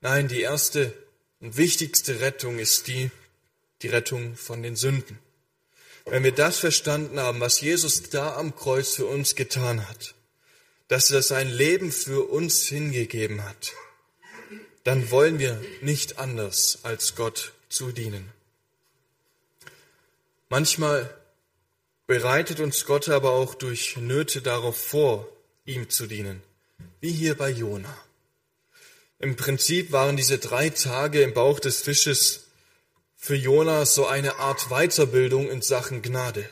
Nein, 0.00 0.28
die 0.28 0.40
erste 0.40 0.94
und 1.40 1.56
wichtigste 1.56 2.20
Rettung 2.20 2.60
ist 2.60 2.86
die, 2.86 3.10
die 3.82 3.88
Rettung 3.88 4.36
von 4.36 4.62
den 4.62 4.76
Sünden. 4.76 5.18
Wenn 6.04 6.22
wir 6.22 6.30
das 6.30 6.60
verstanden 6.60 7.18
haben, 7.18 7.40
was 7.40 7.60
Jesus 7.60 8.08
da 8.08 8.36
am 8.36 8.54
Kreuz 8.54 8.94
für 8.94 9.06
uns 9.06 9.34
getan 9.34 9.88
hat, 9.88 10.14
dass 10.86 11.10
er 11.10 11.20
sein 11.20 11.50
Leben 11.50 11.90
für 11.90 12.30
uns 12.30 12.68
hingegeben 12.68 13.42
hat, 13.44 13.72
dann 14.84 15.10
wollen 15.10 15.40
wir 15.40 15.60
nicht 15.80 16.20
anders 16.20 16.78
als 16.84 17.16
Gott 17.16 17.52
zu 17.68 17.90
dienen. 17.90 18.30
Manchmal 20.48 21.12
bereitet 22.08 22.58
uns 22.58 22.86
Gott 22.86 23.08
aber 23.10 23.32
auch 23.32 23.54
durch 23.54 23.96
Nöte 23.98 24.40
darauf 24.40 24.76
vor, 24.76 25.28
ihm 25.66 25.90
zu 25.90 26.06
dienen, 26.06 26.42
wie 27.00 27.12
hier 27.12 27.36
bei 27.36 27.50
Jona. 27.50 27.94
Im 29.18 29.36
Prinzip 29.36 29.92
waren 29.92 30.16
diese 30.16 30.38
drei 30.38 30.70
Tage 30.70 31.20
im 31.22 31.34
Bauch 31.34 31.60
des 31.60 31.82
Fisches 31.82 32.46
für 33.14 33.34
Jona 33.34 33.84
so 33.84 34.06
eine 34.06 34.36
Art 34.36 34.70
Weiterbildung 34.70 35.50
in 35.50 35.60
Sachen 35.60 36.00
Gnade. 36.00 36.48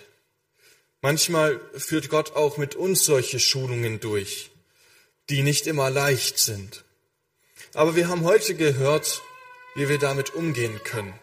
Manchmal 1.00 1.58
führt 1.74 2.10
Gott 2.10 2.36
auch 2.36 2.58
mit 2.58 2.74
uns 2.74 3.04
solche 3.04 3.40
Schulungen 3.40 3.98
durch, 3.98 4.50
die 5.30 5.42
nicht 5.42 5.66
immer 5.66 5.88
leicht 5.88 6.38
sind. 6.38 6.84
Aber 7.72 7.96
wir 7.96 8.08
haben 8.08 8.24
heute 8.24 8.56
gehört, 8.56 9.22
wie 9.74 9.88
wir 9.88 9.98
damit 9.98 10.34
umgehen 10.34 10.82
können, 10.84 11.14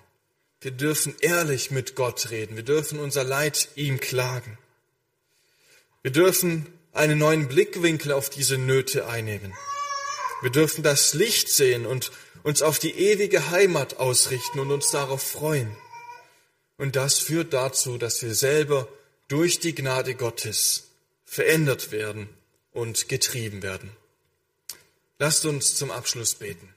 Wir 0.63 0.71
dürfen 0.71 1.13
ehrlich 1.19 1.71
mit 1.71 1.93
Gott 1.93 2.31
reden. 2.31 2.55
Wir 2.55 2.63
dürfen 2.63 2.99
unser 2.99 3.25
Leid 3.25 3.67
ihm 3.75 3.99
klagen. 3.99 4.57
Wir 6.03 6.11
dürfen 6.11 6.67
einen 6.93 7.17
neuen 7.17 7.49
Blickwinkel 7.49 8.13
auf 8.13 8.29
diese 8.29 8.57
Nöte 8.57 9.07
einnehmen. 9.07 9.53
Wir 10.41 10.51
dürfen 10.51 10.81
das 10.81 11.13
Licht 11.13 11.49
sehen 11.49 11.85
und 11.85 12.11
uns 12.43 12.61
auf 12.61 12.79
die 12.79 12.91
ewige 12.91 13.49
Heimat 13.49 13.97
ausrichten 13.97 14.59
und 14.59 14.71
uns 14.71 14.89
darauf 14.89 15.21
freuen. 15.21 15.75
Und 16.77 16.95
das 16.95 17.19
führt 17.19 17.51
dazu, 17.51 17.97
dass 17.97 18.21
wir 18.21 18.33
selber 18.33 18.87
durch 19.27 19.59
die 19.59 19.75
Gnade 19.75 20.15
Gottes 20.15 20.91
verändert 21.25 21.91
werden 21.91 22.29
und 22.71 23.09
getrieben 23.09 23.63
werden. 23.63 23.91
Lasst 25.19 25.45
uns 25.45 25.75
zum 25.75 25.91
Abschluss 25.91 26.35
beten. 26.35 26.73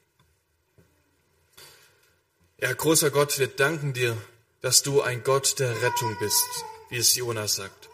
Ja, 2.59 2.73
großer 2.73 3.11
Gott, 3.11 3.39
wir 3.39 3.49
danken 3.49 3.93
dir, 3.93 4.17
dass 4.63 4.83
du 4.83 5.03
ein 5.03 5.23
Gott 5.23 5.59
der 5.59 5.83
Rettung 5.83 6.17
bist, 6.19 6.65
wie 6.89 6.97
es 6.97 7.15
Jonas 7.15 7.57
sagt. 7.57 7.91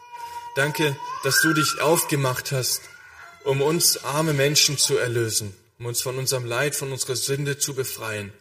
Danke, 0.55 0.95
dass 1.25 1.41
du 1.41 1.51
dich 1.51 1.81
aufgemacht 1.81 2.53
hast, 2.53 2.79
um 3.43 3.61
uns 3.61 4.05
arme 4.05 4.31
Menschen 4.31 4.77
zu 4.77 4.95
erlösen, 4.95 5.53
um 5.79 5.87
uns 5.87 6.01
von 6.01 6.17
unserem 6.17 6.45
Leid, 6.45 6.77
von 6.77 6.93
unserer 6.93 7.17
Sünde 7.17 7.57
zu 7.57 7.75
befreien. 7.75 8.31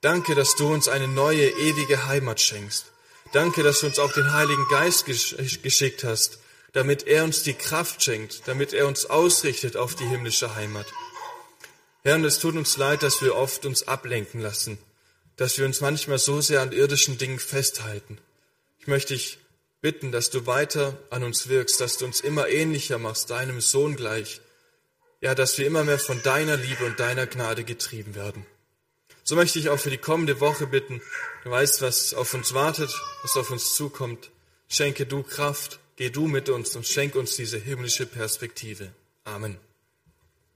Danke, 0.00 0.34
dass 0.34 0.56
du 0.56 0.66
uns 0.66 0.88
eine 0.88 1.06
neue, 1.06 1.48
ewige 1.48 2.06
Heimat 2.06 2.40
schenkst. 2.40 2.86
Danke, 3.32 3.62
dass 3.62 3.78
du 3.78 3.86
uns 3.86 4.00
auch 4.00 4.12
den 4.12 4.32
Heiligen 4.32 4.66
Geist 4.70 5.04
geschickt 5.04 6.02
hast, 6.02 6.40
damit 6.72 7.06
er 7.06 7.22
uns 7.22 7.44
die 7.44 7.54
Kraft 7.54 8.02
schenkt, 8.02 8.42
damit 8.46 8.72
er 8.72 8.88
uns 8.88 9.06
ausrichtet 9.06 9.76
auf 9.76 9.94
die 9.94 10.06
himmlische 10.06 10.56
Heimat. 10.56 10.86
Herr, 12.02 12.16
und 12.16 12.24
es 12.24 12.40
tut 12.40 12.56
uns 12.56 12.76
leid, 12.76 13.04
dass 13.04 13.22
wir 13.22 13.36
oft 13.36 13.66
uns 13.66 13.86
ablenken 13.86 14.40
lassen, 14.40 14.76
dass 15.40 15.56
wir 15.56 15.64
uns 15.64 15.80
manchmal 15.80 16.18
so 16.18 16.42
sehr 16.42 16.60
an 16.60 16.70
irdischen 16.70 17.16
Dingen 17.16 17.38
festhalten. 17.38 18.18
Ich 18.78 18.86
möchte 18.86 19.14
dich 19.14 19.38
bitten, 19.80 20.12
dass 20.12 20.28
du 20.28 20.44
weiter 20.44 20.98
an 21.08 21.24
uns 21.24 21.48
wirkst, 21.48 21.80
dass 21.80 21.96
du 21.96 22.04
uns 22.04 22.20
immer 22.20 22.50
ähnlicher 22.50 22.98
machst, 22.98 23.30
deinem 23.30 23.62
Sohn 23.62 23.96
gleich. 23.96 24.42
Ja, 25.22 25.34
dass 25.34 25.56
wir 25.56 25.66
immer 25.66 25.82
mehr 25.82 25.98
von 25.98 26.20
deiner 26.22 26.58
Liebe 26.58 26.84
und 26.84 27.00
deiner 27.00 27.26
Gnade 27.26 27.64
getrieben 27.64 28.14
werden. 28.14 28.44
So 29.24 29.34
möchte 29.34 29.58
ich 29.58 29.70
auch 29.70 29.78
für 29.78 29.88
die 29.88 29.96
kommende 29.96 30.40
Woche 30.40 30.66
bitten. 30.66 31.00
Du 31.44 31.50
weißt, 31.50 31.80
was 31.80 32.12
auf 32.12 32.34
uns 32.34 32.52
wartet, 32.52 32.94
was 33.22 33.34
auf 33.38 33.50
uns 33.50 33.74
zukommt. 33.74 34.30
Schenke 34.68 35.06
du 35.06 35.22
Kraft, 35.22 35.80
geh 35.96 36.10
du 36.10 36.26
mit 36.26 36.50
uns 36.50 36.76
und 36.76 36.86
schenk 36.86 37.14
uns 37.14 37.36
diese 37.36 37.56
himmlische 37.56 38.04
Perspektive. 38.04 38.92
Amen. 39.24 39.56